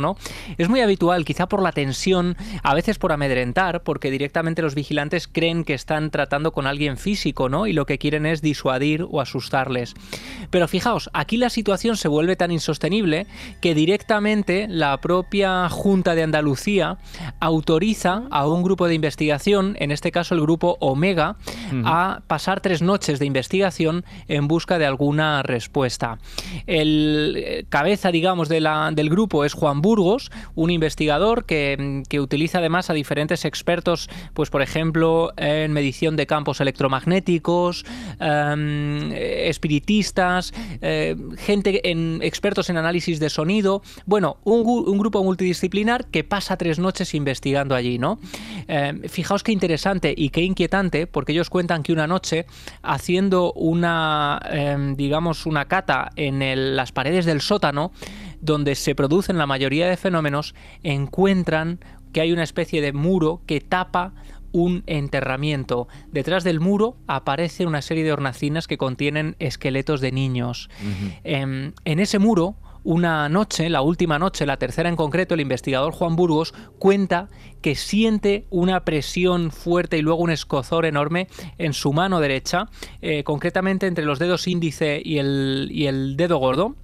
es 0.59 0.69
muy 0.69 0.81
habitual, 0.81 1.25
quizá 1.25 1.47
por 1.47 1.63
la 1.63 1.73
tensión, 1.73 2.37
a 2.63 2.75
veces 2.75 2.99
por 2.99 3.13
amedrentar, 3.13 3.83
porque 3.83 4.11
directamente 4.11 4.63
los 4.63 4.75
vigilantes 4.75 5.29
creen 5.29 5.65
que 5.65 5.75
están 5.75 6.11
tratando 6.11 6.53
con 6.53 6.67
alguien 6.67 6.97
físico, 6.97 7.49
¿no? 7.49 7.67
Y 7.67 7.73
lo 7.73 7.87
que 7.87 7.99
quieren 7.99 8.27
es 8.27 8.43
disuadir 8.43 9.07
o 9.09 9.21
asustarles. 9.21 9.95
Pero 10.51 10.69
fijaos, 10.69 11.11
aquí 11.13 11.37
la 11.37 11.51
situación 11.51 11.97
se 11.97 12.09
vuelve 12.09 12.37
tan 12.37 12.51
insostenible 12.51 13.27
que 13.61 13.75
directamente 13.75 14.67
la 14.69 15.01
propia 15.01 15.69
Junta 15.69 16.15
de 16.15 16.23
Andalucía 16.23 16.99
autoriza 17.41 18.25
a 18.31 18.47
un 18.47 18.63
grupo 18.63 18.89
de 18.89 18.95
investigación, 18.95 19.77
en 19.79 19.91
este 19.91 20.11
caso 20.11 20.35
el 20.35 20.41
grupo 20.41 20.77
Omega, 20.81 21.37
a 21.85 22.23
pasar 22.27 22.61
tres 22.61 22.83
noches 22.83 23.19
de 23.19 23.27
investigación 23.27 24.05
en 24.29 24.49
busca 24.49 24.79
de 24.79 24.87
alguna 24.87 25.43
respuesta. 25.43 26.19
El 26.67 27.35
eh, 27.37 27.65
cabeza, 27.69 28.11
digamos, 28.11 28.49
de 28.49 28.61
la, 28.61 28.91
del 28.93 29.11
grupo 29.11 29.45
es 29.45 29.55
Juan 29.55 29.81
Burgos, 29.85 30.33
un 30.55 30.71
investigador 30.71 31.45
que, 31.45 32.03
utiliza 32.19 32.59
además 32.59 32.89
a 32.89 32.95
diferentes 32.95 33.45
expertos, 33.45 34.09
pues 34.33 34.49
por 34.49 34.63
ejemplo, 34.63 35.35
en 35.37 35.73
medición 35.73 36.17
de 36.17 36.27
campos 36.27 36.61
electromagnéticos, 36.63 37.85
em, 38.19 39.13
espiritistas, 39.13 40.55
eh, 40.81 41.17
gente 41.37 41.91
en, 41.91 42.21
expertos 42.23 42.71
en 42.71 42.79
análisis 42.79 43.21
de 43.21 43.29
sonido. 43.29 43.83
Bueno, 44.07 44.39
un, 44.45 44.99
grupo 44.99 45.23
multidisciplinar 45.23 46.07
que 46.07 46.25
pasa 46.25 46.57
tres 46.57 46.79
noches 46.79 47.13
investigando 47.13 47.75
allí, 47.75 47.99
¿no? 47.99 48.19
Em, 48.69 49.03
fijaos 49.03 49.43
qué 49.43 49.53
interesante 49.53 50.15
y 50.17 50.31
qué 50.31 50.41
inquietante, 50.41 51.07
porque 51.07 51.33
ellos 51.33 51.51
cuentan 51.51 51.83
que 51.83 51.93
una 51.93 52.07
noche, 52.07 52.47
haciendo 52.83 53.53
una, 53.53 54.41
em, 54.51 54.97
digamos, 54.97 55.45
una 55.45 55.67
cata 55.67 56.11
en 56.17 56.75
las 56.75 56.93
paredes 56.93 57.27
del 57.27 57.43
sótano, 57.43 57.93
donde 58.45 58.75
se 58.75 58.95
producen 58.95 59.39
la 59.39 59.47
mayoría 59.47 59.89
de 59.89 59.97
fenómenos, 59.97 60.55
encuentran 60.83 61.81
que 62.13 62.21
hay 62.21 62.33
una 62.33 62.43
especie 62.43 62.81
de 62.81 62.93
muro 62.93 63.43
que 63.47 63.61
tapa 63.61 64.15
un 64.53 64.85
enterramiento. 64.87 65.89
Detrás 66.13 66.45
del 66.45 66.61
muro 66.61 66.97
aparece 67.09 67.67
una 67.67 67.83
serie 67.83 68.05
de 68.05 68.13
hornacinas 68.13 68.69
que 68.69 68.79
contienen 68.79 69.35
esqueletos 69.41 70.01
de 70.01 70.13
niños. 70.13 70.69
Em, 71.25 71.73
en 71.85 71.99
ese 71.99 72.19
muro 72.21 72.57
una 72.85 73.31
noche, 73.31 73.71
la 73.71 73.81
última 73.81 74.19
noche, 74.19 74.45
la 74.45 74.59
tercera 74.59 74.91
en 74.91 74.97
concreto, 74.97 75.35
el 75.35 75.41
investigador 75.41 75.95
Juan 75.95 76.17
Burgos 76.17 76.53
cuenta 76.79 77.31
que 77.63 77.75
siente 77.75 78.47
una 78.51 78.85
presión 78.85 79.51
fuerte 79.51 79.97
y 79.97 80.03
luego 80.03 80.21
un 80.23 80.31
escozor 80.31 80.85
enorme 80.85 81.29
en 81.57 81.73
su 81.73 81.95
mano 81.95 82.21
derecha, 82.21 82.69
eh, 83.01 83.25
concretamente 83.25 83.87
entre 83.87 84.05
los 84.05 84.19
dedos 84.19 84.47
índice 84.47 85.01
y 85.03 85.19
el, 85.19 85.69
y 85.73 85.87
el 85.87 86.17
dedo 86.19 86.37
gordo 86.37 86.77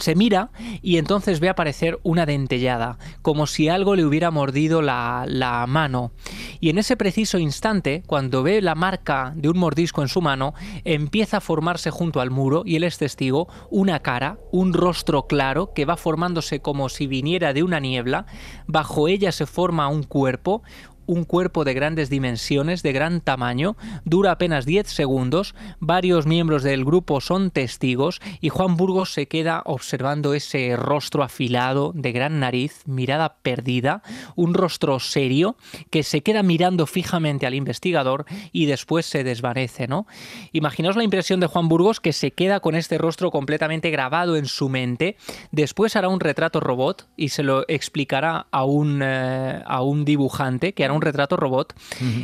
se 0.00 0.14
mira 0.14 0.50
y 0.82 0.96
entonces 0.96 1.40
ve 1.40 1.48
aparecer 1.48 1.98
una 2.02 2.26
dentellada, 2.26 2.98
como 3.22 3.46
si 3.46 3.68
algo 3.68 3.96
le 3.96 4.04
hubiera 4.04 4.30
mordido 4.30 4.82
la, 4.82 5.24
la, 5.26 5.66
mano. 5.66 6.12
Y 6.60 6.70
en 6.70 6.78
ese 6.78 6.96
preciso 6.96 7.38
instante, 7.38 8.02
cuando 8.06 8.42
ve 8.42 8.60
la 8.60 8.74
marca 8.74 9.32
de 9.36 9.48
un 9.48 9.58
mordisco 9.58 10.02
en 10.02 10.08
su 10.08 10.20
mano, 10.20 10.54
empieza 10.84 11.38
a 11.38 11.40
formarse 11.40 11.90
junto 11.90 12.20
al 12.20 12.30
muro, 12.30 12.62
y 12.64 12.76
él 12.76 12.84
es 12.84 12.98
testigo, 12.98 13.48
una 13.70 14.00
cara, 14.00 14.38
un 14.52 14.72
rostro 14.72 15.26
claro 15.26 15.72
que 15.74 15.84
va 15.84 15.96
formándose 15.96 16.60
como 16.60 16.88
si 16.88 17.06
viniera 17.06 17.52
de 17.52 17.62
una 17.62 17.80
niebla, 17.80 18.26
bajo 18.66 19.08
ella 19.08 19.32
se 19.32 19.46
forma 19.46 19.88
un 19.88 20.02
cuerpo, 20.02 20.62
un 21.10 21.24
cuerpo 21.24 21.64
de 21.64 21.74
grandes 21.74 22.08
dimensiones, 22.08 22.84
de 22.84 22.92
gran 22.92 23.20
tamaño, 23.20 23.76
dura 24.04 24.30
apenas 24.30 24.64
10 24.64 24.86
segundos, 24.86 25.56
varios 25.80 26.24
miembros 26.24 26.62
del 26.62 26.84
grupo 26.84 27.20
son 27.20 27.50
testigos 27.50 28.20
y 28.40 28.48
Juan 28.48 28.76
Burgos 28.76 29.12
se 29.12 29.26
queda 29.26 29.62
observando 29.66 30.34
ese 30.34 30.76
rostro 30.76 31.24
afilado, 31.24 31.90
de 31.96 32.12
gran 32.12 32.38
nariz, 32.38 32.82
mirada 32.86 33.38
perdida, 33.42 34.04
un 34.36 34.54
rostro 34.54 35.00
serio 35.00 35.56
que 35.90 36.04
se 36.04 36.20
queda 36.20 36.44
mirando 36.44 36.86
fijamente 36.86 37.44
al 37.44 37.54
investigador 37.54 38.24
y 38.52 38.66
después 38.66 39.04
se 39.04 39.24
desvanece, 39.24 39.88
¿no? 39.88 40.06
Imaginaos 40.52 40.94
la 40.94 41.02
impresión 41.02 41.40
de 41.40 41.48
Juan 41.48 41.68
Burgos 41.68 41.98
que 41.98 42.12
se 42.12 42.30
queda 42.30 42.60
con 42.60 42.76
este 42.76 42.98
rostro 42.98 43.32
completamente 43.32 43.90
grabado 43.90 44.36
en 44.36 44.46
su 44.46 44.68
mente, 44.68 45.16
después 45.50 45.96
hará 45.96 46.08
un 46.08 46.20
retrato 46.20 46.60
robot 46.60 47.08
y 47.16 47.30
se 47.30 47.42
lo 47.42 47.64
explicará 47.66 48.46
a 48.52 48.64
un, 48.64 49.00
eh, 49.02 49.60
a 49.66 49.82
un 49.82 50.04
dibujante 50.04 50.72
que 50.72 50.84
hará 50.84 50.92
un 50.92 50.99
retrato 51.02 51.36
robot. 51.36 51.74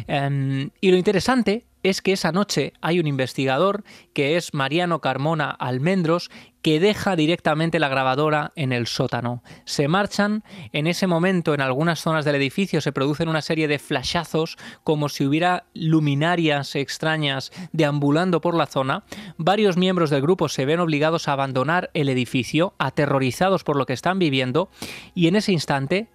Em, 0.07 0.71
y 0.81 0.91
lo 0.91 0.97
interesante 0.97 1.67
es 1.83 2.03
que 2.03 2.13
esa 2.13 2.33
noche 2.33 2.73
hay 2.81 2.99
un 2.99 3.07
investigador 3.07 3.85
que 4.13 4.37
es 4.37 4.55
Mariano 4.55 5.01
Carmona 5.01 5.51
Almendros 5.51 6.31
que 6.61 6.81
deja 6.81 7.15
directamente 7.15 7.79
la 7.79 7.89
grabadora 7.89 8.53
en 8.57 8.73
el 8.73 8.89
sótano. 8.89 9.45
Se 9.67 9.87
marchan, 9.87 10.43
en 10.73 10.89
ese 10.89 11.07
momento 11.07 11.55
en 11.55 11.61
algunas 11.61 12.01
zonas 12.01 12.25
del 12.25 12.35
edificio 12.35 12.81
se 12.81 12.91
producen 12.91 13.29
una 13.29 13.41
serie 13.41 13.69
de 13.69 13.79
flashazos 13.79 14.57
como 14.83 15.09
si 15.09 15.25
hubiera 15.25 15.67
luminarias 15.75 16.75
extrañas 16.75 17.53
deambulando 17.71 18.41
por 18.41 18.57
la 18.57 18.67
zona. 18.67 19.05
Varios 19.37 19.77
miembros 19.77 20.11
del 20.11 20.23
grupo 20.23 20.49
se 20.49 20.65
ven 20.65 20.81
obligados 20.81 21.29
a 21.29 21.35
abandonar 21.35 21.91
el 21.95 22.09
edificio, 22.09 22.75
aterrorizados 22.79 23.63
por 23.63 23.77
lo 23.77 23.87
que 23.87 23.93
están 23.93 24.19
viviendo, 24.19 24.69
y 25.15 25.29
en 25.29 25.37
ese 25.37 25.53
instante 25.53 26.09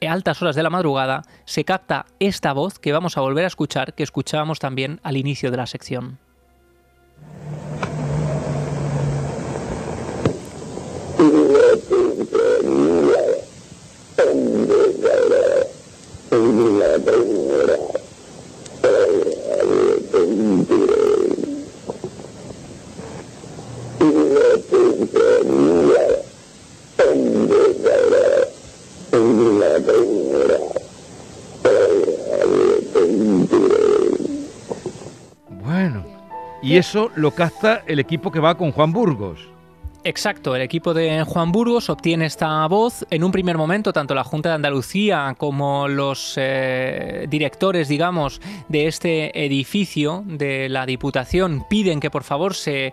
altas 0.00 0.42
horas 0.42 0.56
de 0.56 0.62
la 0.62 0.70
madrugada 0.70 1.22
se 1.44 1.64
capta 1.64 2.06
esta 2.20 2.52
voz 2.52 2.78
que 2.78 2.92
vamos 2.92 3.16
a 3.16 3.20
volver 3.20 3.44
a 3.44 3.48
escuchar, 3.48 3.94
que 3.94 4.02
escuchábamos 4.02 4.58
también 4.58 5.00
al 5.02 5.16
inicio 5.16 5.50
de 5.50 5.56
la 5.56 5.66
sección. 5.66 6.18
Y 36.64 36.78
eso 36.78 37.10
lo 37.14 37.32
capta 37.32 37.82
el 37.86 37.98
equipo 37.98 38.32
que 38.32 38.40
va 38.40 38.56
con 38.56 38.72
Juan 38.72 38.92
Burgos. 38.92 39.48
Exacto, 40.02 40.56
el 40.56 40.62
equipo 40.62 40.92
de 40.92 41.24
Juan 41.24 41.52
Burgos 41.52 41.88
obtiene 41.88 42.26
esta 42.26 42.66
voz. 42.66 43.06
En 43.10 43.22
un 43.22 43.32
primer 43.32 43.56
momento, 43.56 43.92
tanto 43.92 44.14
la 44.14 44.24
Junta 44.24 44.50
de 44.50 44.54
Andalucía 44.56 45.34
como 45.38 45.88
los 45.88 46.34
eh, 46.36 47.26
directores, 47.28 47.88
digamos, 47.88 48.40
de 48.68 48.86
este 48.86 49.44
edificio 49.44 50.22
de 50.26 50.68
la 50.68 50.84
Diputación 50.84 51.64
piden 51.68 52.00
que 52.00 52.10
por 52.10 52.22
favor 52.22 52.54
se 52.54 52.92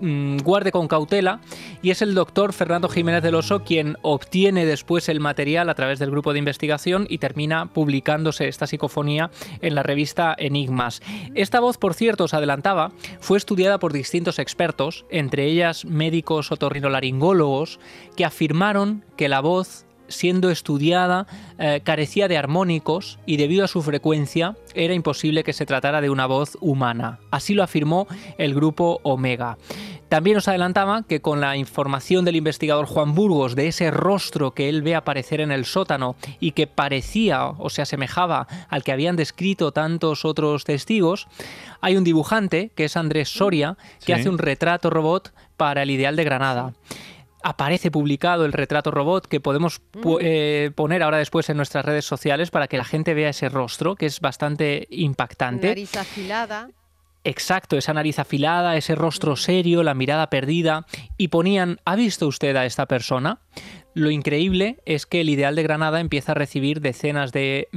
Mm, 0.00 0.38
guarde 0.38 0.70
con 0.70 0.86
cautela 0.86 1.40
y 1.82 1.90
es 1.90 2.02
el 2.02 2.14
doctor 2.14 2.52
Fernando 2.52 2.88
Jiménez 2.88 3.22
del 3.22 3.34
Oso 3.34 3.64
quien 3.64 3.96
obtiene 4.02 4.64
después 4.64 5.08
el 5.08 5.18
material 5.18 5.68
a 5.68 5.74
través 5.74 5.98
del 5.98 6.10
grupo 6.10 6.32
de 6.32 6.38
investigación 6.38 7.06
y 7.08 7.18
termina 7.18 7.66
publicándose 7.72 8.46
esta 8.46 8.66
psicofonía 8.66 9.30
en 9.60 9.74
la 9.74 9.82
revista 9.82 10.36
Enigmas. 10.38 11.02
Esta 11.34 11.58
voz, 11.58 11.78
por 11.78 11.94
cierto, 11.94 12.24
os 12.24 12.34
adelantaba, 12.34 12.92
fue 13.20 13.38
estudiada 13.38 13.78
por 13.78 13.92
distintos 13.92 14.38
expertos, 14.38 15.04
entre 15.10 15.46
ellas 15.46 15.84
médicos 15.84 16.52
otorrinolaringólogos, 16.52 17.80
que 18.16 18.24
afirmaron 18.24 19.04
que 19.16 19.28
la 19.28 19.40
voz 19.40 19.87
siendo 20.08 20.50
estudiada, 20.50 21.26
eh, 21.58 21.80
carecía 21.84 22.28
de 22.28 22.36
armónicos 22.36 23.18
y 23.26 23.36
debido 23.36 23.64
a 23.64 23.68
su 23.68 23.82
frecuencia 23.82 24.56
era 24.74 24.94
imposible 24.94 25.44
que 25.44 25.52
se 25.52 25.66
tratara 25.66 26.00
de 26.00 26.10
una 26.10 26.26
voz 26.26 26.56
humana. 26.60 27.20
Así 27.30 27.54
lo 27.54 27.62
afirmó 27.62 28.06
el 28.38 28.54
grupo 28.54 29.00
Omega. 29.02 29.56
También 30.08 30.38
os 30.38 30.48
adelantaba 30.48 31.02
que 31.02 31.20
con 31.20 31.42
la 31.42 31.56
información 31.56 32.24
del 32.24 32.36
investigador 32.36 32.86
Juan 32.86 33.14
Burgos 33.14 33.54
de 33.54 33.68
ese 33.68 33.90
rostro 33.90 34.52
que 34.52 34.70
él 34.70 34.80
ve 34.80 34.94
aparecer 34.94 35.42
en 35.42 35.52
el 35.52 35.66
sótano 35.66 36.16
y 36.40 36.52
que 36.52 36.66
parecía 36.66 37.48
o 37.48 37.68
se 37.68 37.82
asemejaba 37.82 38.46
al 38.70 38.84
que 38.84 38.92
habían 38.92 39.16
descrito 39.16 39.70
tantos 39.72 40.24
otros 40.24 40.64
testigos, 40.64 41.28
hay 41.82 41.96
un 41.96 42.04
dibujante, 42.04 42.70
que 42.74 42.86
es 42.86 42.96
Andrés 42.96 43.28
Soria, 43.28 43.76
que 44.04 44.14
hace 44.14 44.30
un 44.30 44.38
retrato 44.38 44.88
robot 44.88 45.34
para 45.58 45.82
el 45.82 45.90
Ideal 45.90 46.16
de 46.16 46.24
Granada 46.24 46.72
aparece 47.42 47.90
publicado 47.90 48.44
el 48.44 48.52
retrato 48.52 48.90
robot 48.90 49.26
que 49.26 49.40
podemos 49.40 49.80
eh, 50.20 50.70
poner 50.74 51.02
ahora 51.02 51.18
después 51.18 51.48
en 51.50 51.56
nuestras 51.56 51.84
redes 51.84 52.04
sociales 52.04 52.50
para 52.50 52.68
que 52.68 52.76
la 52.76 52.84
gente 52.84 53.14
vea 53.14 53.30
ese 53.30 53.48
rostro, 53.48 53.96
que 53.96 54.06
es 54.06 54.20
bastante 54.20 54.86
impactante. 54.90 55.68
Nariz 55.68 55.96
afilada. 55.96 56.68
Exacto, 57.24 57.76
esa 57.76 57.92
nariz 57.92 58.18
afilada, 58.18 58.76
ese 58.76 58.94
rostro 58.94 59.36
serio, 59.36 59.82
la 59.82 59.94
mirada 59.94 60.30
perdida. 60.30 60.86
Y 61.16 61.28
ponían, 61.28 61.80
¿ha 61.84 61.96
visto 61.96 62.26
usted 62.26 62.56
a 62.56 62.64
esta 62.64 62.86
persona? 62.86 63.40
Lo 63.94 64.10
increíble 64.10 64.78
es 64.84 65.06
que 65.06 65.20
el 65.22 65.28
Ideal 65.28 65.56
de 65.56 65.62
Granada 65.62 66.00
empieza 66.00 66.32
a 66.32 66.34
recibir 66.34 66.80
decenas 66.80 67.32
de, 67.32 67.68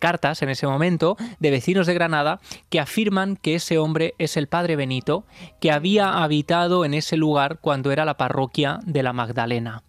cartas 0.00 0.42
en 0.42 0.48
ese 0.48 0.66
momento 0.66 1.16
de 1.38 1.50
vecinos 1.50 1.86
de 1.86 1.94
Granada 1.94 2.40
que 2.70 2.80
afirman 2.80 3.36
que 3.36 3.54
ese 3.54 3.78
hombre 3.78 4.14
es 4.18 4.36
el 4.36 4.48
padre 4.48 4.76
Benito 4.76 5.24
que 5.60 5.70
había 5.70 6.22
habitado 6.22 6.84
en 6.84 6.94
ese 6.94 7.16
lugar 7.16 7.58
cuando 7.60 7.92
era 7.92 8.04
la 8.04 8.16
parroquia 8.16 8.80
de 8.84 9.02
la 9.02 9.12
Magdalena 9.12 9.82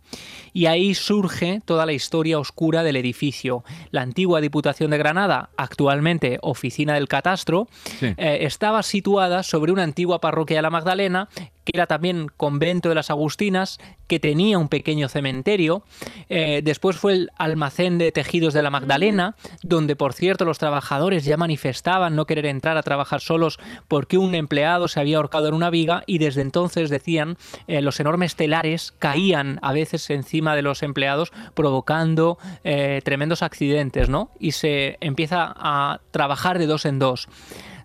y 0.53 0.65
ahí 0.65 0.93
surge 0.93 1.61
toda 1.65 1.85
la 1.85 1.93
historia 1.93 2.39
oscura 2.39 2.83
del 2.83 2.95
edificio. 2.95 3.63
La 3.91 4.01
antigua 4.01 4.41
Diputación 4.41 4.91
de 4.91 4.97
Granada, 4.97 5.49
actualmente 5.57 6.39
oficina 6.41 6.93
del 6.93 7.07
catastro, 7.07 7.67
eh, 8.01 8.39
estaba 8.41 8.83
situada 8.83 9.43
sobre 9.43 9.71
una 9.71 9.83
antigua 9.83 10.19
parroquia 10.19 10.57
de 10.57 10.61
la 10.61 10.69
Magdalena 10.69 11.29
que 11.63 11.71
era 11.75 11.87
también 11.87 12.27
convento 12.37 12.89
de 12.89 12.95
las 12.95 13.09
Agustinas, 13.09 13.79
que 14.07 14.19
tenía 14.19 14.57
un 14.57 14.67
pequeño 14.67 15.07
cementerio. 15.09 15.83
Eh, 16.29 16.61
después 16.63 16.97
fue 16.97 17.13
el 17.13 17.29
almacén 17.37 17.97
de 17.97 18.11
tejidos 18.11 18.53
de 18.53 18.63
la 18.63 18.69
Magdalena, 18.69 19.35
donde 19.61 19.95
por 19.95 20.13
cierto 20.13 20.43
los 20.43 20.57
trabajadores 20.57 21.23
ya 21.23 21.37
manifestaban 21.37 22.15
no 22.15 22.25
querer 22.25 22.45
entrar 22.47 22.77
a 22.77 22.83
trabajar 22.83 23.21
solos 23.21 23.59
porque 23.87 24.17
un 24.17 24.35
empleado 24.35 24.87
se 24.87 24.99
había 24.99 25.17
ahorcado 25.17 25.47
en 25.47 25.53
una 25.53 25.69
viga 25.69 26.03
y 26.07 26.17
desde 26.17 26.41
entonces 26.41 26.89
decían 26.89 27.37
eh, 27.67 27.81
los 27.81 27.99
enormes 27.99 28.35
telares 28.35 28.93
caían 28.97 29.59
a 29.61 29.71
veces 29.71 30.00
encima 30.09 30.55
de 30.55 30.61
los 30.61 30.83
empleados 30.83 31.31
provocando 31.53 32.37
eh, 32.63 33.01
tremendos 33.03 33.43
accidentes, 33.43 34.09
¿no? 34.09 34.31
Y 34.39 34.51
se 34.51 34.97
empieza 35.01 35.53
a 35.55 36.01
trabajar 36.11 36.59
de 36.59 36.67
dos 36.67 36.85
en 36.85 36.99
dos. 36.99 37.27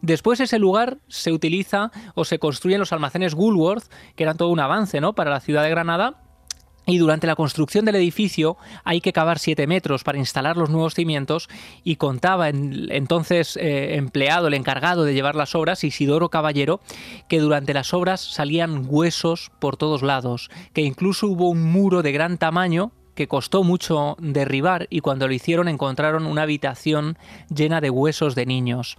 Después 0.02 0.40
ese 0.40 0.58
lugar 0.58 0.98
se 1.08 1.32
utiliza 1.32 1.90
o 2.14 2.24
se 2.24 2.38
construyen 2.38 2.80
los 2.80 2.92
almacenes 2.92 3.34
Woolworth, 3.34 3.90
que 4.14 4.22
eran 4.22 4.36
todo 4.36 4.50
un 4.50 4.60
avance 4.60 5.00
¿no? 5.00 5.14
para 5.14 5.30
la 5.30 5.40
ciudad 5.40 5.62
de 5.62 5.70
Granada, 5.70 6.25
y 6.86 6.98
durante 6.98 7.26
la 7.26 7.36
construcción 7.36 7.84
del 7.84 7.96
edificio 7.96 8.56
hay 8.84 9.00
que 9.00 9.12
cavar 9.12 9.38
7 9.38 9.66
metros 9.66 10.04
para 10.04 10.18
instalar 10.18 10.56
los 10.56 10.70
nuevos 10.70 10.94
cimientos 10.94 11.48
y 11.84 11.96
contaba 11.96 12.48
entonces 12.48 13.56
eh, 13.56 13.96
empleado, 13.96 14.48
el 14.48 14.54
encargado 14.54 15.04
de 15.04 15.14
llevar 15.14 15.34
las 15.34 15.54
obras, 15.54 15.84
Isidoro 15.84 16.30
Caballero, 16.30 16.80
que 17.28 17.40
durante 17.40 17.74
las 17.74 17.92
obras 17.92 18.20
salían 18.20 18.84
huesos 18.88 19.50
por 19.58 19.76
todos 19.76 20.02
lados, 20.02 20.50
que 20.72 20.82
incluso 20.82 21.26
hubo 21.26 21.50
un 21.50 21.64
muro 21.64 22.02
de 22.02 22.12
gran 22.12 22.38
tamaño 22.38 22.92
que 23.16 23.26
costó 23.26 23.64
mucho 23.64 24.14
derribar 24.20 24.86
y 24.90 25.00
cuando 25.00 25.26
lo 25.26 25.34
hicieron 25.34 25.68
encontraron 25.68 26.26
una 26.26 26.42
habitación 26.42 27.18
llena 27.52 27.80
de 27.80 27.90
huesos 27.90 28.34
de 28.36 28.46
niños. 28.46 28.96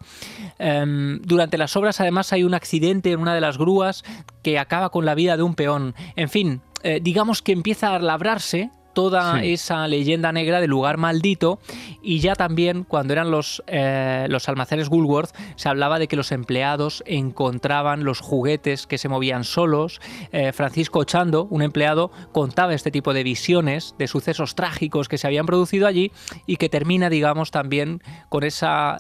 Em, 0.59 1.21
durante 1.21 1.57
las 1.57 1.77
obras 1.77 2.01
además 2.01 2.33
hay 2.33 2.43
un 2.43 2.55
accidente 2.55 3.11
en 3.11 3.19
una 3.19 3.35
de 3.35 3.41
las 3.41 3.57
grúas 3.57 4.03
que 4.41 4.59
acaba 4.59 4.89
con 4.89 5.05
la 5.05 5.15
vida 5.15 5.37
de 5.37 5.43
un 5.43 5.53
peón. 5.53 5.93
En 6.15 6.29
fin, 6.29 6.61
eh, 6.87 7.01
digamos 7.01 7.41
que 7.41 7.51
empieza 7.51 7.93
a 7.93 7.99
labrarse 7.99 8.71
toda 8.93 9.43
esa 9.43 9.89
leyenda 9.89 10.31
negra 10.31 10.61
del 10.61 10.69
lugar 10.69 10.95
maldito 10.95 11.59
y 12.01 12.19
ya 12.19 12.33
también 12.33 12.85
cuando 12.85 13.11
eran 13.11 13.29
los, 13.29 13.61
eh, 13.67 14.25
los 14.29 14.47
almacenes 14.47 14.87
Woolworth 14.87 15.35
se 15.57 15.67
hablaba 15.67 15.99
de 15.99 16.07
que 16.07 16.15
los 16.15 16.31
empleados 16.31 17.03
encontraban 17.05 18.05
los 18.05 18.21
juguetes 18.21 18.87
que 18.87 18.97
se 18.97 19.09
movían 19.09 19.43
solos. 19.43 19.99
Eh, 20.31 20.53
Francisco 20.53 20.99
Ochando, 20.99 21.45
un 21.51 21.61
empleado, 21.61 22.09
contaba 22.31 22.73
este 22.73 22.89
tipo 22.89 23.13
de 23.13 23.23
visiones 23.23 23.93
de 23.99 24.07
sucesos 24.07 24.55
trágicos 24.55 25.09
que 25.09 25.17
se 25.17 25.27
habían 25.27 25.45
producido 25.45 25.87
allí 25.87 26.13
y 26.45 26.55
que 26.55 26.69
termina, 26.69 27.09
digamos, 27.09 27.51
también 27.51 28.01
con 28.29 28.45
esa 28.45 28.97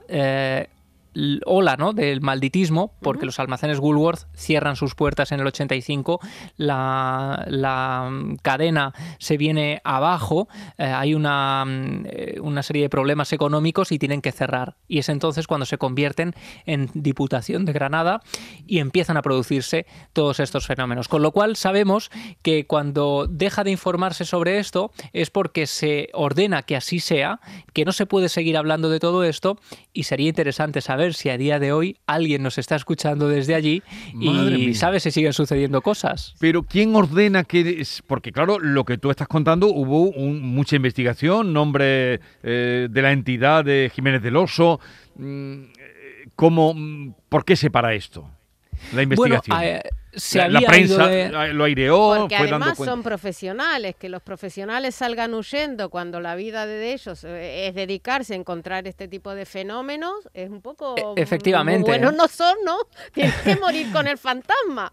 ola 1.45 1.75
¿no? 1.77 1.93
del 1.93 2.21
malditismo, 2.21 2.93
porque 3.01 3.25
los 3.25 3.39
almacenes 3.39 3.79
Woolworth 3.79 4.27
cierran 4.35 4.75
sus 4.75 4.95
puertas 4.95 5.31
en 5.31 5.39
el 5.39 5.47
85, 5.47 6.19
la, 6.57 7.45
la 7.47 8.11
cadena 8.41 8.93
se 9.19 9.37
viene 9.37 9.81
abajo, 9.83 10.47
eh, 10.77 10.85
hay 10.85 11.13
una, 11.13 11.65
mm, 11.65 12.05
eh, 12.05 12.39
una 12.41 12.63
serie 12.63 12.83
de 12.83 12.89
problemas 12.89 13.33
económicos 13.33 13.91
y 13.91 13.99
tienen 13.99 14.21
que 14.21 14.31
cerrar. 14.31 14.75
Y 14.87 14.99
es 14.99 15.09
entonces 15.09 15.47
cuando 15.47 15.65
se 15.65 15.77
convierten 15.77 16.33
en 16.65 16.89
Diputación 16.93 17.65
de 17.65 17.73
Granada 17.73 18.21
y 18.65 18.79
empiezan 18.79 19.17
a 19.17 19.21
producirse 19.21 19.85
todos 20.13 20.39
estos 20.39 20.67
fenómenos. 20.67 21.07
Con 21.07 21.21
lo 21.21 21.31
cual 21.31 21.55
sabemos 21.55 22.11
que 22.41 22.67
cuando 22.67 23.27
deja 23.29 23.63
de 23.63 23.71
informarse 23.71 24.25
sobre 24.25 24.59
esto 24.59 24.91
es 25.13 25.29
porque 25.29 25.67
se 25.67 26.09
ordena 26.13 26.63
que 26.63 26.75
así 26.75 26.99
sea, 26.99 27.39
que 27.73 27.85
no 27.85 27.91
se 27.91 28.05
puede 28.05 28.29
seguir 28.29 28.57
hablando 28.57 28.89
de 28.89 28.99
todo 28.99 29.23
esto 29.23 29.57
y 29.93 30.03
sería 30.03 30.29
interesante 30.29 30.81
saber 30.81 31.06
si 31.13 31.29
a 31.29 31.37
día 31.37 31.59
de 31.59 31.71
hoy 31.71 31.97
alguien 32.05 32.43
nos 32.43 32.57
está 32.57 32.75
escuchando 32.75 33.27
desde 33.27 33.55
allí 33.55 33.83
y 34.19 34.73
sabe 34.75 34.99
si 34.99 35.11
siguen 35.11 35.33
sucediendo 35.33 35.81
cosas. 35.81 36.35
Pero 36.39 36.63
¿quién 36.63 36.95
ordena 36.95 37.43
que...? 37.43 37.85
Porque 38.07 38.31
claro, 38.31 38.59
lo 38.59 38.85
que 38.85 38.97
tú 38.97 39.09
estás 39.09 39.27
contando, 39.27 39.67
hubo 39.67 40.11
mucha 40.13 40.75
investigación, 40.75 41.53
nombre 41.53 42.19
eh, 42.43 42.87
de 42.89 43.01
la 43.01 43.11
entidad 43.11 43.65
de 43.65 43.91
Jiménez 43.93 44.21
del 44.21 44.35
Oso. 44.35 44.79
Mm, 45.15 45.63
¿Cómo, 46.35 46.75
¿Por 47.29 47.45
qué 47.45 47.55
se 47.55 47.71
para 47.71 47.93
esto? 47.93 48.29
La 48.93 49.01
investigación. 49.01 49.57
Eh, 50.33 50.49
la, 50.49 50.61
prensa 50.61 51.07
lo 51.53 51.63
aireó. 51.63 52.15
Porque 52.17 52.35
además 52.35 52.77
son 52.77 53.03
profesionales, 53.03 53.95
que 53.95 54.09
los 54.09 54.21
profesionales 54.21 54.95
salgan 54.95 55.33
huyendo 55.33 55.89
cuando 55.89 56.19
la 56.19 56.35
vida 56.35 56.65
de 56.65 56.93
ellos 56.93 57.23
eh, 57.23 57.67
es 57.67 57.75
dedicarse 57.75 58.33
a 58.33 58.37
encontrar 58.37 58.87
este 58.87 59.07
tipo 59.07 59.35
de 59.35 59.45
fenómenos, 59.45 60.29
es 60.33 60.49
un 60.49 60.61
poco... 60.61 60.95
E, 61.15 61.21
efectivamente. 61.21 61.89
Bueno, 61.89 62.11
no 62.11 62.27
son, 62.27 62.55
¿no? 62.65 62.77
Tienes 63.13 63.35
que 63.41 63.55
morir 63.57 63.91
con 63.91 64.07
el 64.07 64.17
fantasma. 64.17 64.91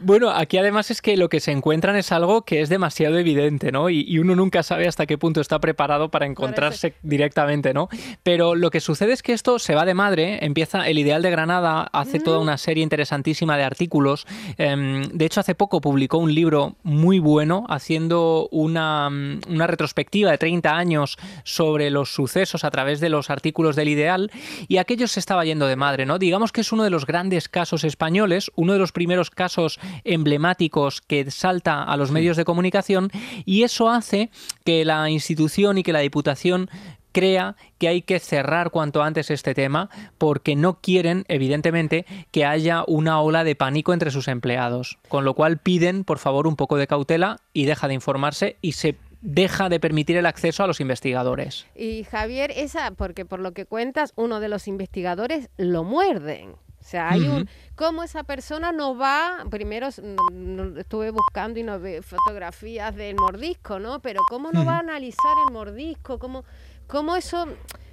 Bueno, 0.00 0.30
aquí 0.30 0.58
además 0.58 0.90
es 0.90 1.02
que 1.02 1.16
lo 1.16 1.28
que 1.28 1.40
se 1.40 1.52
encuentran 1.52 1.96
es 1.96 2.12
algo 2.12 2.42
que 2.42 2.60
es 2.60 2.68
demasiado 2.68 3.18
evidente, 3.18 3.72
¿no? 3.72 3.90
Y, 3.90 4.16
uno 4.16 4.34
nunca 4.34 4.62
sabe 4.62 4.88
hasta 4.88 5.06
qué 5.06 5.18
punto 5.18 5.40
está 5.40 5.58
preparado 5.58 6.08
para 6.10 6.26
encontrarse 6.26 6.94
directamente, 7.02 7.74
¿no? 7.74 7.88
Pero 8.22 8.54
lo 8.54 8.70
que 8.70 8.80
sucede 8.80 9.12
es 9.12 9.22
que 9.22 9.34
esto 9.34 9.58
se 9.58 9.74
va 9.74 9.84
de 9.84 9.94
madre, 9.94 10.44
empieza 10.44 10.88
el 10.88 10.98
Ideal 10.98 11.22
de 11.22 11.30
Granada, 11.30 11.88
hace 11.92 12.18
toda 12.18 12.38
una 12.38 12.56
serie 12.56 12.82
interesantísima 12.82 13.56
de 13.56 13.64
artículos. 13.64 14.26
Em, 14.56 15.02
de 15.02 15.24
hecho, 15.26 15.40
hace 15.40 15.54
poco 15.54 15.80
publicó 15.80 16.18
un 16.18 16.34
libro 16.34 16.76
muy 16.82 17.18
bueno 17.18 17.66
haciendo 17.68 18.48
una, 18.50 19.08
una 19.08 19.66
retrospectiva 19.66 20.30
de 20.30 20.38
30 20.38 20.74
años 20.74 21.18
sobre 21.44 21.90
los 21.90 22.14
sucesos 22.14 22.64
a 22.64 22.70
través 22.70 23.00
de 23.00 23.10
los 23.10 23.28
artículos 23.30 23.76
del 23.76 23.88
Ideal 23.88 24.30
y 24.68 24.78
aquello 24.78 25.08
se 25.08 25.20
estaba 25.20 25.44
yendo 25.44 25.66
de 25.66 25.76
madre, 25.76 26.06
¿no? 26.06 26.18
Digamos 26.18 26.52
que 26.52 26.62
es 26.62 26.72
uno 26.72 26.84
de 26.84 26.90
los 26.90 27.06
grandes 27.06 27.48
casos 27.48 27.84
españoles, 27.84 28.50
uno 28.54 28.72
de 28.72 28.78
los 28.78 28.92
primeros 28.92 29.30
casos 29.30 29.55
emblemáticos 30.04 31.00
que 31.00 31.30
salta 31.30 31.82
a 31.82 31.96
los 31.96 32.10
medios 32.10 32.36
de 32.36 32.44
comunicación 32.44 33.10
y 33.44 33.62
eso 33.62 33.88
hace 33.90 34.30
que 34.64 34.84
la 34.84 35.08
institución 35.10 35.78
y 35.78 35.82
que 35.82 35.92
la 35.92 36.00
Diputación 36.00 36.68
crea 37.16 37.56
que 37.78 37.88
hay 37.88 38.02
que 38.02 38.18
cerrar 38.18 38.70
cuanto 38.70 39.02
antes 39.02 39.30
este 39.30 39.54
tema 39.54 39.88
porque 40.18 40.54
no 40.54 40.80
quieren, 40.82 41.24
evidentemente, 41.28 42.04
que 42.30 42.44
haya 42.44 42.84
una 42.86 43.22
ola 43.22 43.42
de 43.42 43.56
pánico 43.56 43.94
entre 43.94 44.10
sus 44.10 44.28
empleados. 44.28 44.98
Con 45.08 45.24
lo 45.24 45.32
cual 45.32 45.56
piden, 45.56 46.04
por 46.04 46.18
favor, 46.18 46.46
un 46.46 46.56
poco 46.56 46.76
de 46.76 46.86
cautela 46.86 47.38
y 47.54 47.64
deja 47.64 47.88
de 47.88 47.94
informarse 47.94 48.58
y 48.60 48.72
se 48.72 48.96
deja 49.22 49.70
de 49.70 49.80
permitir 49.80 50.18
el 50.18 50.26
acceso 50.26 50.62
a 50.62 50.66
los 50.66 50.80
investigadores. 50.80 51.66
Y 51.74 52.04
Javier, 52.04 52.52
esa, 52.54 52.90
porque 52.90 53.24
por 53.24 53.40
lo 53.40 53.52
que 53.52 53.64
cuentas, 53.64 54.12
uno 54.16 54.38
de 54.38 54.50
los 54.50 54.68
investigadores 54.68 55.48
lo 55.56 55.84
muerden. 55.84 56.56
O 56.86 56.88
sea, 56.88 57.10
hay 57.10 57.26
un... 57.26 57.48
¿Cómo 57.74 58.04
esa 58.04 58.22
persona 58.22 58.70
no 58.70 58.96
va? 58.96 59.44
Primero 59.50 59.88
estuve 59.88 61.10
buscando 61.10 61.58
y 61.58 61.64
no 61.64 61.80
ve 61.80 62.00
fotografías 62.00 62.94
del 62.94 63.16
mordisco, 63.16 63.80
¿no? 63.80 63.98
Pero 63.98 64.20
¿cómo 64.28 64.52
no 64.52 64.64
va 64.64 64.76
a 64.76 64.78
analizar 64.78 65.32
el 65.48 65.52
mordisco? 65.52 66.20
¿Cómo, 66.20 66.44
cómo 66.86 67.16
eso...? 67.16 67.48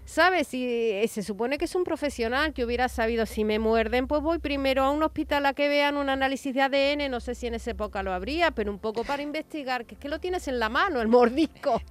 ¿Sabes? 0.06 0.49
Si 0.49 0.63
eh, 0.67 1.08
se 1.08 1.23
supone 1.23 1.58
que 1.58 1.65
es 1.65 1.73
un 1.73 1.86
profesional 1.86 2.53
que 2.53 2.65
hubiera 2.65 2.88
sabido 2.88 3.25
si 3.25 3.43
me 3.43 3.58
muerden, 3.58 4.06
pues 4.06 4.21
voy 4.21 4.38
primero 4.38 4.84
a 4.84 4.91
un 4.91 5.01
hospital 5.01 5.47
a 5.47 5.53
que 5.53 5.69
vean 5.69 5.97
un 5.97 6.10
análisis 6.10 6.53
de 6.53 6.62
ADN, 6.62 7.10
no 7.10 7.19
sé 7.19 7.34
si 7.34 7.47
en 7.47 7.56
esa 7.56 7.71
época 7.71 8.03
lo 8.03 8.13
habría, 8.13 8.51
pero 8.51 8.69
un 8.69 8.79
poco 8.79 9.06
para 9.06 9.23
investigar, 9.23 9.86
que 9.86 9.95
es 9.95 9.99
que 9.99 10.10
lo 10.10 10.19
tienes 10.19 10.47
en 10.47 10.60
la 10.60 10.69
mano, 10.69 11.01
el 11.01 11.08
mordisco. 11.08 11.82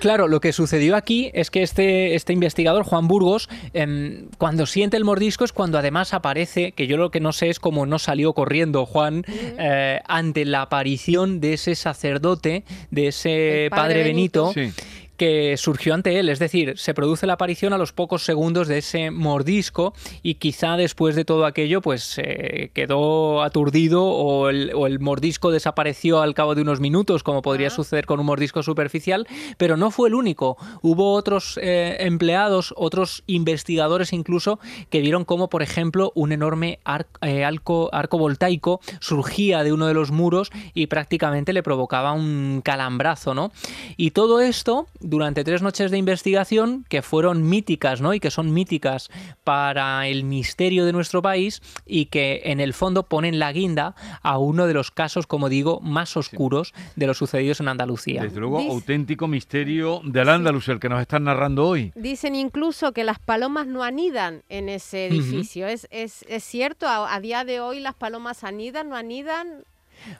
Claro, 0.00 0.28
lo 0.28 0.40
que 0.40 0.52
sucedió 0.52 0.96
aquí 0.96 1.30
es 1.34 1.50
que 1.50 1.62
este, 1.62 2.14
este 2.14 2.32
investigador, 2.32 2.84
Juan 2.84 3.08
Burgos, 3.08 3.48
em, 3.72 4.28
cuando 4.38 4.66
siente 4.66 4.96
el 4.96 5.04
mordisco 5.04 5.44
es 5.44 5.52
cuando 5.52 5.78
además 5.78 6.14
aparece, 6.14 6.72
que 6.72 6.86
yo 6.86 6.96
lo 6.96 7.10
que 7.10 7.20
no 7.20 7.32
sé 7.32 7.48
es 7.48 7.60
cómo 7.60 7.86
no 7.86 7.98
salió 7.98 8.32
corriendo 8.32 8.86
Juan 8.86 9.24
eh, 9.28 10.00
ante 10.06 10.44
la 10.44 10.62
aparición 10.62 11.40
de 11.40 11.54
ese 11.54 11.74
sacerdote, 11.74 12.64
de 12.90 13.08
ese 13.08 13.68
padre, 13.70 14.02
Benito 14.02 14.52
que 15.16 15.56
surgió 15.56 15.94
ante 15.94 16.18
él. 16.18 16.28
Es 16.28 16.38
decir, 16.38 16.78
se 16.78 16.94
produce 16.94 17.26
la 17.26 17.34
aparición 17.34 17.72
a 17.72 17.78
los 17.78 17.92
pocos 17.92 18.24
segundos 18.24 18.68
de 18.68 18.78
ese 18.78 19.10
mordisco 19.10 19.94
y 20.22 20.34
quizá 20.34 20.76
después 20.76 21.16
de 21.16 21.24
todo 21.24 21.46
aquello 21.46 21.80
pues 21.80 22.20
quedó 22.72 23.42
aturdido 23.42 24.04
o 24.04 24.48
el, 24.48 25.00
mordisco 25.00 25.50
desapareció 25.50 26.20
al 26.20 26.34
cabo 26.34 26.54
de 26.54 26.62
unos 26.62 26.80
minutos, 26.80 27.22
como 27.22 27.42
podría 27.42 27.70
suceder 27.70 28.06
con 28.06 28.20
un 28.20 28.26
mordisco 28.26 28.62
superficial, 28.62 29.26
pero 29.56 29.76
no 29.76 29.90
fue 29.90 30.08
el 30.08 30.14
único. 30.14 30.56
Hubo 30.82 31.12
otros 31.12 31.58
eh, 31.62 31.96
empleados, 32.00 32.74
otros 32.76 33.22
investigadores 33.26 34.12
incluso, 34.12 34.58
que 34.90 35.00
vieron 35.00 35.24
cómo, 35.24 35.48
por 35.48 35.62
ejemplo, 35.62 36.12
un 36.14 36.32
enorme 36.32 36.78
eh, 37.22 37.44
arco, 37.44 37.90
arco 37.92 38.18
voltaico 38.18 38.80
surgía 39.00 39.62
de 39.62 39.72
uno 39.72 39.86
de 39.86 39.94
los 39.94 40.10
muros 40.10 40.50
y 40.74 40.86
prácticamente 40.86 41.52
le 41.52 41.62
provocaba 41.62 42.12
un 42.12 42.60
calambrazo, 42.64 43.34
¿no? 43.34 43.52
Y 43.96 44.10
todo 44.10 44.40
esto 44.40 44.86
durante 45.06 45.44
tres 45.44 45.62
noches 45.62 45.90
de 45.90 45.98
investigación 45.98 46.84
que 46.88 47.02
fueron 47.02 47.48
míticas, 47.48 48.00
¿no? 48.00 48.14
Y 48.14 48.20
que 48.20 48.30
son 48.30 48.52
míticas 48.52 49.08
para 49.44 50.06
el 50.08 50.24
misterio 50.24 50.84
de 50.84 50.92
nuestro 50.92 51.22
país 51.22 51.62
y 51.86 52.06
que 52.06 52.42
en 52.44 52.60
el 52.60 52.74
fondo 52.74 53.04
ponen 53.04 53.38
la 53.38 53.52
guinda 53.52 53.94
a 54.22 54.38
uno 54.38 54.66
de 54.66 54.74
los 54.74 54.90
casos, 54.90 55.26
como 55.26 55.48
digo, 55.48 55.80
más 55.80 56.16
oscuros 56.16 56.74
de 56.96 57.06
los 57.06 57.18
sucedidos 57.18 57.60
en 57.60 57.68
Andalucía. 57.68 58.22
Desde 58.22 58.40
luego, 58.40 58.58
auténtico 58.58 59.28
misterio 59.28 60.00
del 60.04 60.28
Andalus, 60.28 60.68
el 60.68 60.80
que 60.80 60.88
nos 60.88 61.00
están 61.00 61.24
narrando 61.24 61.66
hoy. 61.66 61.92
Dicen 61.94 62.34
incluso 62.34 62.92
que 62.92 63.04
las 63.04 63.18
palomas 63.18 63.66
no 63.66 63.82
anidan 63.82 64.42
en 64.48 64.68
ese 64.68 65.06
edificio. 65.06 65.66
¿Es, 65.66 65.86
es, 65.90 66.44
cierto? 66.44 66.86
A, 66.86 67.14
a 67.14 67.20
día 67.20 67.44
de 67.44 67.60
hoy 67.60 67.80
las 67.80 67.94
palomas 67.94 68.44
anidan, 68.44 68.88
no 68.88 68.96
anidan? 68.96 69.64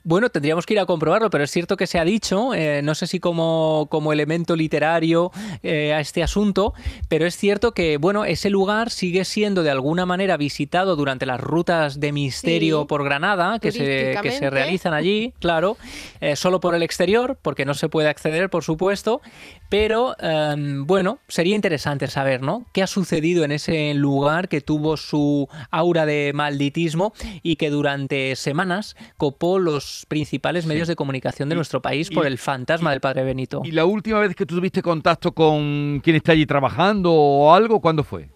Bueno, 0.04 0.30
tendríamos 0.30 0.66
que 0.66 0.74
ir 0.74 0.80
a 0.80 0.86
comprobarlo, 0.86 1.30
pero 1.30 1.44
es 1.44 1.50
cierto 1.50 1.76
que 1.76 1.86
se 1.86 1.98
ha 1.98 2.04
dicho, 2.04 2.54
eh, 2.54 2.82
no 2.82 2.94
sé 2.94 3.06
si 3.06 3.20
como, 3.20 3.86
como 3.90 4.12
elemento 4.12 4.56
literario 4.56 5.30
eh, 5.62 5.92
a 5.92 6.00
este 6.00 6.22
asunto, 6.22 6.74
pero 7.08 7.26
es 7.26 7.36
cierto 7.36 7.72
que, 7.72 7.96
bueno, 7.96 8.24
ese 8.24 8.50
lugar 8.50 8.90
sigue 8.90 9.24
siendo 9.24 9.62
de 9.62 9.70
alguna 9.70 10.06
manera 10.06 10.36
visitado 10.36 10.96
durante 10.96 11.26
las 11.26 11.40
rutas 11.40 12.00
de 12.00 12.12
misterio 12.12 12.80
Sí. 12.80 12.86
por 12.88 13.04
Granada, 13.04 13.58
que 13.58 13.72
se, 13.72 14.16
que 14.22 14.30
se 14.30 14.50
realizan 14.50 14.94
allí, 14.94 15.32
claro, 15.40 15.76
eh, 16.20 16.36
solo 16.36 16.60
por 16.60 16.74
el 16.74 16.82
exterior, 16.82 17.38
porque 17.42 17.64
no 17.64 17.74
se 17.74 17.88
puede 17.88 18.08
acceder, 18.08 18.50
por 18.50 18.64
supuesto, 18.64 19.20
pero 19.68 20.16
em, 20.20 20.86
bueno, 20.86 21.18
sería 21.28 21.54
interesante 21.54 22.06
saber, 22.08 22.42
¿no? 22.42 22.66
¿Qué 22.72 22.82
ha 22.82 22.86
sucedido 22.86 23.44
en 23.44 23.52
ese 23.52 23.94
lugar 23.94 24.48
que 24.48 24.60
tuvo 24.60 24.96
su 24.96 25.48
aura 25.70 26.06
de 26.06 26.32
malditismo 26.34 27.12
y 27.42 27.56
que 27.56 27.70
durante 27.70 28.36
semanas 28.36 28.96
copó 29.16 29.58
los 29.66 30.06
principales 30.08 30.64
medios 30.64 30.88
de 30.88 30.96
comunicación 30.96 31.48
de 31.50 31.54
Y- 31.54 31.56
nuestro 31.56 31.82
país 31.82 32.08
y- 32.10 32.14
por 32.14 32.26
el 32.26 32.38
fantasma 32.38 32.90
del 32.92 33.00
Padre 33.00 33.24
Benito? 33.24 33.60
¿Y 33.64 33.72
la 33.72 33.84
última 33.84 34.20
vez 34.20 34.34
que 34.34 34.46
tú 34.46 34.56
tuviste 34.56 34.80
contacto 34.80 35.32
con 35.32 36.00
quien 36.02 36.16
está 36.16 36.32
allí 36.32 36.46
trabajando 36.46 37.12
o 37.12 37.52
algo, 37.52 37.80
cuándo 37.80 38.02
fue? 38.02 38.30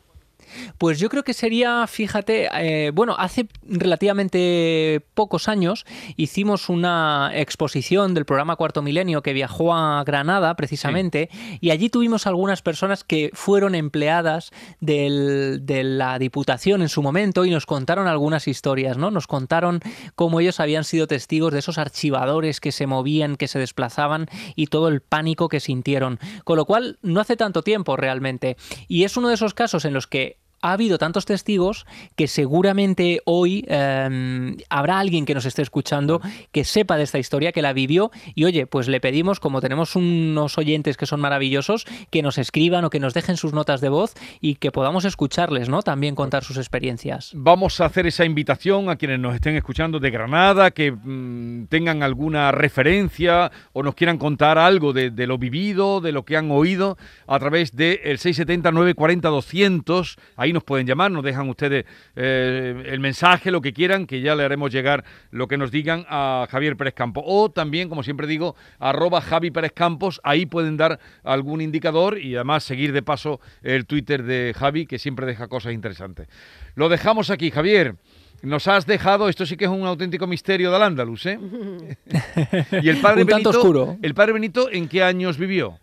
Pues 0.78 0.98
yo 0.98 1.08
creo 1.08 1.22
que 1.24 1.34
sería, 1.34 1.86
fíjate, 1.86 2.48
eh, 2.54 2.90
bueno, 2.92 3.14
hace 3.18 3.48
relativamente 3.62 5.04
pocos 5.14 5.48
años 5.48 5.84
hicimos 6.16 6.68
una 6.68 7.30
exposición 7.34 8.14
del 8.14 8.24
programa 8.24 8.56
Cuarto 8.56 8.82
Milenio 8.82 9.22
que 9.22 9.32
viajó 9.32 9.74
a 9.74 10.02
Granada 10.04 10.54
precisamente 10.56 11.28
y 11.60 11.70
allí 11.70 11.90
tuvimos 11.90 12.26
algunas 12.26 12.62
personas 12.62 13.04
que 13.04 13.30
fueron 13.32 13.74
empleadas 13.74 14.50
del- 14.80 15.60
de 15.64 15.84
la 15.84 16.18
Diputación 16.18 16.82
en 16.82 16.88
su 16.88 17.02
momento 17.02 17.44
y 17.44 17.50
nos 17.50 17.66
contaron 17.66 18.06
algunas 18.08 18.48
historias, 18.48 18.96
¿no? 18.98 19.10
Nos 19.10 19.26
contaron 19.26 19.80
cómo 20.14 20.40
ellos 20.40 20.60
habían 20.60 20.84
sido 20.84 21.06
testigos 21.06 21.52
de 21.52 21.60
esos 21.60 21.78
archivadores 21.78 22.60
que 22.60 22.72
se 22.72 22.86
movían, 22.86 23.36
que 23.36 23.48
se 23.48 23.58
desplazaban 23.58 24.26
y 24.56 24.66
todo 24.66 24.88
el 24.88 25.00
pánico 25.00 25.48
que 25.48 25.60
sintieron. 25.60 26.18
Con 26.44 26.56
lo 26.56 26.64
cual, 26.64 26.98
no 27.02 27.20
hace 27.20 27.36
tanto 27.36 27.62
tiempo 27.62 27.96
realmente. 27.96 28.56
Y 28.88 29.04
es 29.04 29.16
uno 29.16 29.28
de 29.28 29.34
esos 29.34 29.54
casos 29.54 29.84
en 29.84 29.94
los 29.94 30.06
que 30.06 30.39
ha 30.62 30.72
habido 30.72 30.98
tantos 30.98 31.24
testigos 31.24 31.86
que 32.16 32.28
seguramente 32.28 33.20
hoy 33.24 33.64
eh, 33.68 34.56
habrá 34.68 34.98
alguien 34.98 35.24
que 35.24 35.34
nos 35.34 35.46
esté 35.46 35.62
escuchando 35.62 36.20
que 36.52 36.64
sepa 36.64 36.96
de 36.96 37.04
esta 37.04 37.18
historia, 37.18 37.52
que 37.52 37.62
la 37.62 37.72
vivió 37.72 38.10
y 38.34 38.44
oye, 38.44 38.66
pues 38.66 38.88
le 38.88 39.00
pedimos, 39.00 39.40
como 39.40 39.60
tenemos 39.60 39.96
unos 39.96 40.58
oyentes 40.58 40.96
que 40.96 41.06
son 41.06 41.20
maravillosos, 41.20 41.86
que 42.10 42.22
nos 42.22 42.38
escriban 42.38 42.84
o 42.84 42.90
que 42.90 43.00
nos 43.00 43.14
dejen 43.14 43.36
sus 43.36 43.52
notas 43.52 43.80
de 43.80 43.88
voz 43.88 44.14
y 44.40 44.56
que 44.56 44.70
podamos 44.70 45.04
escucharles, 45.04 45.68
¿no? 45.68 45.82
También 45.82 46.14
contar 46.14 46.44
sus 46.44 46.56
experiencias. 46.56 47.32
Vamos 47.34 47.80
a 47.80 47.86
hacer 47.86 48.06
esa 48.06 48.24
invitación 48.24 48.90
a 48.90 48.96
quienes 48.96 49.18
nos 49.18 49.34
estén 49.34 49.56
escuchando 49.56 49.98
de 49.98 50.10
Granada, 50.10 50.70
que 50.70 50.92
mm, 50.92 51.66
tengan 51.66 52.02
alguna 52.02 52.52
referencia 52.52 53.50
o 53.72 53.82
nos 53.82 53.94
quieran 53.94 54.18
contar 54.18 54.58
algo 54.58 54.92
de, 54.92 55.10
de 55.10 55.26
lo 55.26 55.38
vivido, 55.38 56.00
de 56.00 56.12
lo 56.12 56.24
que 56.24 56.36
han 56.36 56.50
oído, 56.50 56.98
a 57.26 57.38
través 57.38 57.74
del 57.74 58.18
670-940-200. 58.18 60.18
Ahí 60.36 60.49
nos 60.52 60.64
pueden 60.64 60.86
llamar, 60.86 61.10
nos 61.10 61.24
dejan 61.24 61.48
ustedes 61.48 61.84
eh, 62.16 62.82
el 62.86 63.00
mensaje, 63.00 63.50
lo 63.50 63.60
que 63.60 63.72
quieran, 63.72 64.06
que 64.06 64.20
ya 64.20 64.34
le 64.34 64.44
haremos 64.44 64.70
llegar 64.72 65.04
lo 65.30 65.48
que 65.48 65.56
nos 65.56 65.70
digan 65.70 66.04
a 66.08 66.46
Javier 66.50 66.76
Pérez 66.76 66.94
Campos. 66.94 67.24
O 67.26 67.50
también, 67.50 67.88
como 67.88 68.02
siempre 68.02 68.26
digo, 68.26 68.56
arroba 68.78 69.20
Javi 69.20 69.50
Pérez 69.50 69.72
Campos, 69.72 70.20
ahí 70.24 70.46
pueden 70.46 70.76
dar 70.76 70.98
algún 71.22 71.60
indicador 71.60 72.18
y 72.18 72.34
además 72.34 72.64
seguir 72.64 72.92
de 72.92 73.02
paso 73.02 73.40
el 73.62 73.86
Twitter 73.86 74.22
de 74.22 74.54
Javi, 74.56 74.86
que 74.86 74.98
siempre 74.98 75.26
deja 75.26 75.48
cosas 75.48 75.72
interesantes. 75.72 76.28
Lo 76.74 76.88
dejamos 76.88 77.30
aquí, 77.30 77.50
Javier. 77.50 77.96
Nos 78.42 78.68
has 78.68 78.86
dejado, 78.86 79.28
esto 79.28 79.44
sí 79.44 79.56
que 79.56 79.66
es 79.66 79.70
un 79.70 79.84
auténtico 79.84 80.26
misterio 80.26 80.70
del 80.70 80.82
Andalus, 80.82 81.26
¿eh? 81.26 81.38
y 82.82 82.88
el 82.88 82.96
padre 82.98 83.22
Un 83.22 83.28
tanto 83.28 83.50
Benito, 83.50 83.50
oscuro. 83.50 83.96
¿el 84.00 84.14
padre 84.14 84.32
Benito 84.32 84.70
en 84.70 84.88
qué 84.88 85.02
años 85.02 85.36
vivió? 85.36 85.78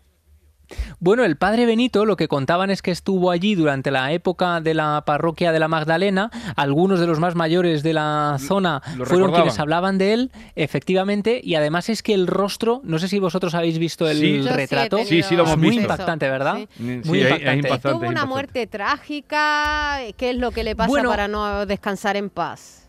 Bueno, 1.00 1.24
el 1.24 1.36
padre 1.36 1.66
Benito 1.66 2.04
lo 2.04 2.16
que 2.16 2.28
contaban 2.28 2.70
es 2.70 2.82
que 2.82 2.90
estuvo 2.90 3.30
allí 3.30 3.54
durante 3.54 3.90
la 3.90 4.12
época 4.12 4.60
de 4.60 4.74
la 4.74 5.02
parroquia 5.06 5.52
de 5.52 5.58
la 5.58 5.68
Magdalena. 5.68 6.30
Algunos 6.56 7.00
de 7.00 7.06
los 7.06 7.18
más 7.20 7.34
mayores 7.34 7.82
de 7.82 7.92
la 7.94 8.36
zona 8.38 8.82
lo 8.96 9.04
fueron 9.06 9.06
recordaban. 9.28 9.34
quienes 9.42 9.58
hablaban 9.58 9.98
de 9.98 10.12
él, 10.12 10.30
efectivamente. 10.56 11.40
Y 11.42 11.54
además 11.54 11.88
es 11.88 12.02
que 12.02 12.14
el 12.14 12.26
rostro, 12.26 12.80
no 12.84 12.98
sé 12.98 13.08
si 13.08 13.18
vosotros 13.18 13.54
habéis 13.54 13.78
visto 13.78 14.08
el 14.08 14.18
Sí. 14.18 14.42
Sí 14.42 14.48
retrato. 14.48 14.98
Sí, 15.04 15.22
sí, 15.22 15.34
lo 15.36 15.42
hemos 15.42 15.52
es 15.52 15.58
muy 15.58 15.68
visto. 15.70 15.82
impactante, 15.82 16.28
¿verdad? 16.28 16.56
Sí. 16.58 16.68
Sí, 16.76 16.82
Muy 16.82 17.20
es- 17.20 17.26
es 17.26 17.30
impactante. 17.32 17.56
impactante. 17.56 17.88
Tuvo 17.88 17.98
una 17.98 18.06
impactante. 18.08 18.28
muerte 18.28 18.66
trágica. 18.66 19.98
¿Qué 20.16 20.30
es 20.30 20.36
lo 20.36 20.50
que 20.50 20.64
le 20.64 20.76
pasa 20.76 20.88
Bueno. 20.88 21.10
para 21.10 21.28
no 21.28 21.66
descansar 21.66 22.16
en 22.16 22.30
paz? 22.30 22.87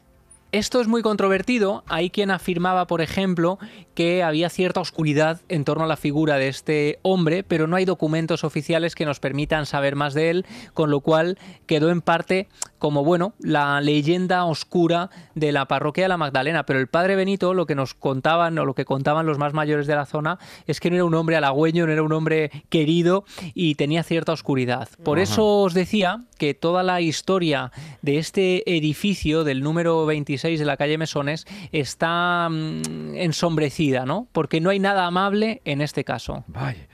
Esto 0.52 0.82
es 0.82 0.88
muy 0.88 1.04
controvertido. 1.04 1.84
Hay 1.88 2.10
quien 2.10 2.32
afirmaba, 2.32 2.88
por 2.88 3.02
ejemplo, 3.02 3.60
que 3.94 4.24
había 4.24 4.50
cierta 4.50 4.80
oscuridad 4.80 5.42
en 5.48 5.64
torno 5.64 5.84
a 5.84 5.88
la 5.88 5.96
figura 5.96 6.38
de 6.38 6.48
este 6.48 6.98
hombre, 7.04 7.44
pero 7.44 7.68
no 7.68 7.76
hay 7.76 7.86
documentos 7.86 8.44
oficiales 8.44 8.96
que 8.96 9.06
nos 9.06 9.20
permitan 9.20 9.68
saber 9.68 9.96
más 9.96 10.16
de 10.16 10.32
él, 10.32 10.46
con 10.74 10.90
lo 10.90 11.02
cual 11.02 11.38
quedó 11.68 11.92
en 11.92 12.02
parte 12.02 12.48
como, 12.80 13.04
bueno, 13.04 13.34
la 13.40 13.80
leyenda 13.82 14.46
oscura 14.46 15.12
de 15.36 15.52
la 15.52 15.68
parroquia 15.68 16.06
de 16.06 16.10
la 16.10 16.18
Magdalena. 16.18 16.66
Pero 16.66 16.80
el 16.80 16.88
padre 16.88 17.16
Benito, 17.16 17.54
lo 17.54 17.68
que 17.68 17.76
nos 17.76 17.94
contaban, 17.94 18.58
o 18.58 18.66
lo 18.66 18.74
que 18.74 18.86
contaban 18.86 19.28
los 19.28 19.38
más 19.38 19.54
mayores 19.54 19.86
de 19.86 19.96
la 19.96 20.08
zona, 20.08 20.40
es 20.66 20.80
que 20.80 20.90
no 20.90 20.96
era 20.96 21.06
un 21.06 21.14
hombre 21.14 21.36
halagüeño, 21.36 21.86
no 21.86 21.92
era 21.92 22.02
un 22.02 22.14
hombre 22.14 22.50
querido 22.70 23.24
y 23.54 23.76
tenía 23.76 24.02
cierta 24.02 24.32
oscuridad. 24.32 24.90
Por 25.04 25.20
Ajá. 25.20 25.32
eso 25.32 25.62
os 25.62 25.76
decía 25.76 26.24
que 26.40 26.56
toda 26.56 26.82
la 26.82 27.02
historia 27.02 27.72
de 28.02 28.18
este 28.18 28.76
edificio 28.78 29.44
del 29.44 29.62
número 29.62 30.06
26 30.08 30.39
de 30.42 30.66
la 30.66 30.78
calle 30.78 30.98
Mesones 30.98 31.46
está 31.72 32.48
mm, 32.50 33.16
ensombrecida, 33.16 34.06
¿no? 34.06 34.28
Porque 34.32 34.62
no 34.62 34.70
hay 34.70 34.80
nada 34.80 35.06
amable 35.06 35.62
en 35.66 35.82
este 35.82 36.04
caso. 36.04 36.44
Vaya. 36.48 36.88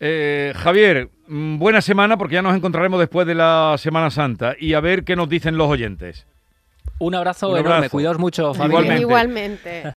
Eh, 0.00 0.52
Javier, 0.56 1.10
mm, 1.28 1.58
buena 1.58 1.80
semana 1.80 2.16
porque 2.16 2.34
ya 2.34 2.42
nos 2.42 2.56
encontraremos 2.56 2.98
después 2.98 3.26
de 3.26 3.34
la 3.34 3.76
Semana 3.78 4.10
Santa 4.10 4.56
y 4.58 4.74
a 4.74 4.80
ver 4.80 5.04
qué 5.04 5.14
nos 5.14 5.28
dicen 5.28 5.56
los 5.56 5.68
oyentes. 5.68 6.26
Un 6.98 7.14
abrazo 7.14 7.50
Un 7.50 7.58
enorme, 7.58 7.88
cuidaos 7.88 8.18
mucho, 8.18 8.54
familia. 8.54 8.96
Igualmente. 8.98 9.00
Igualmente. 9.00 9.82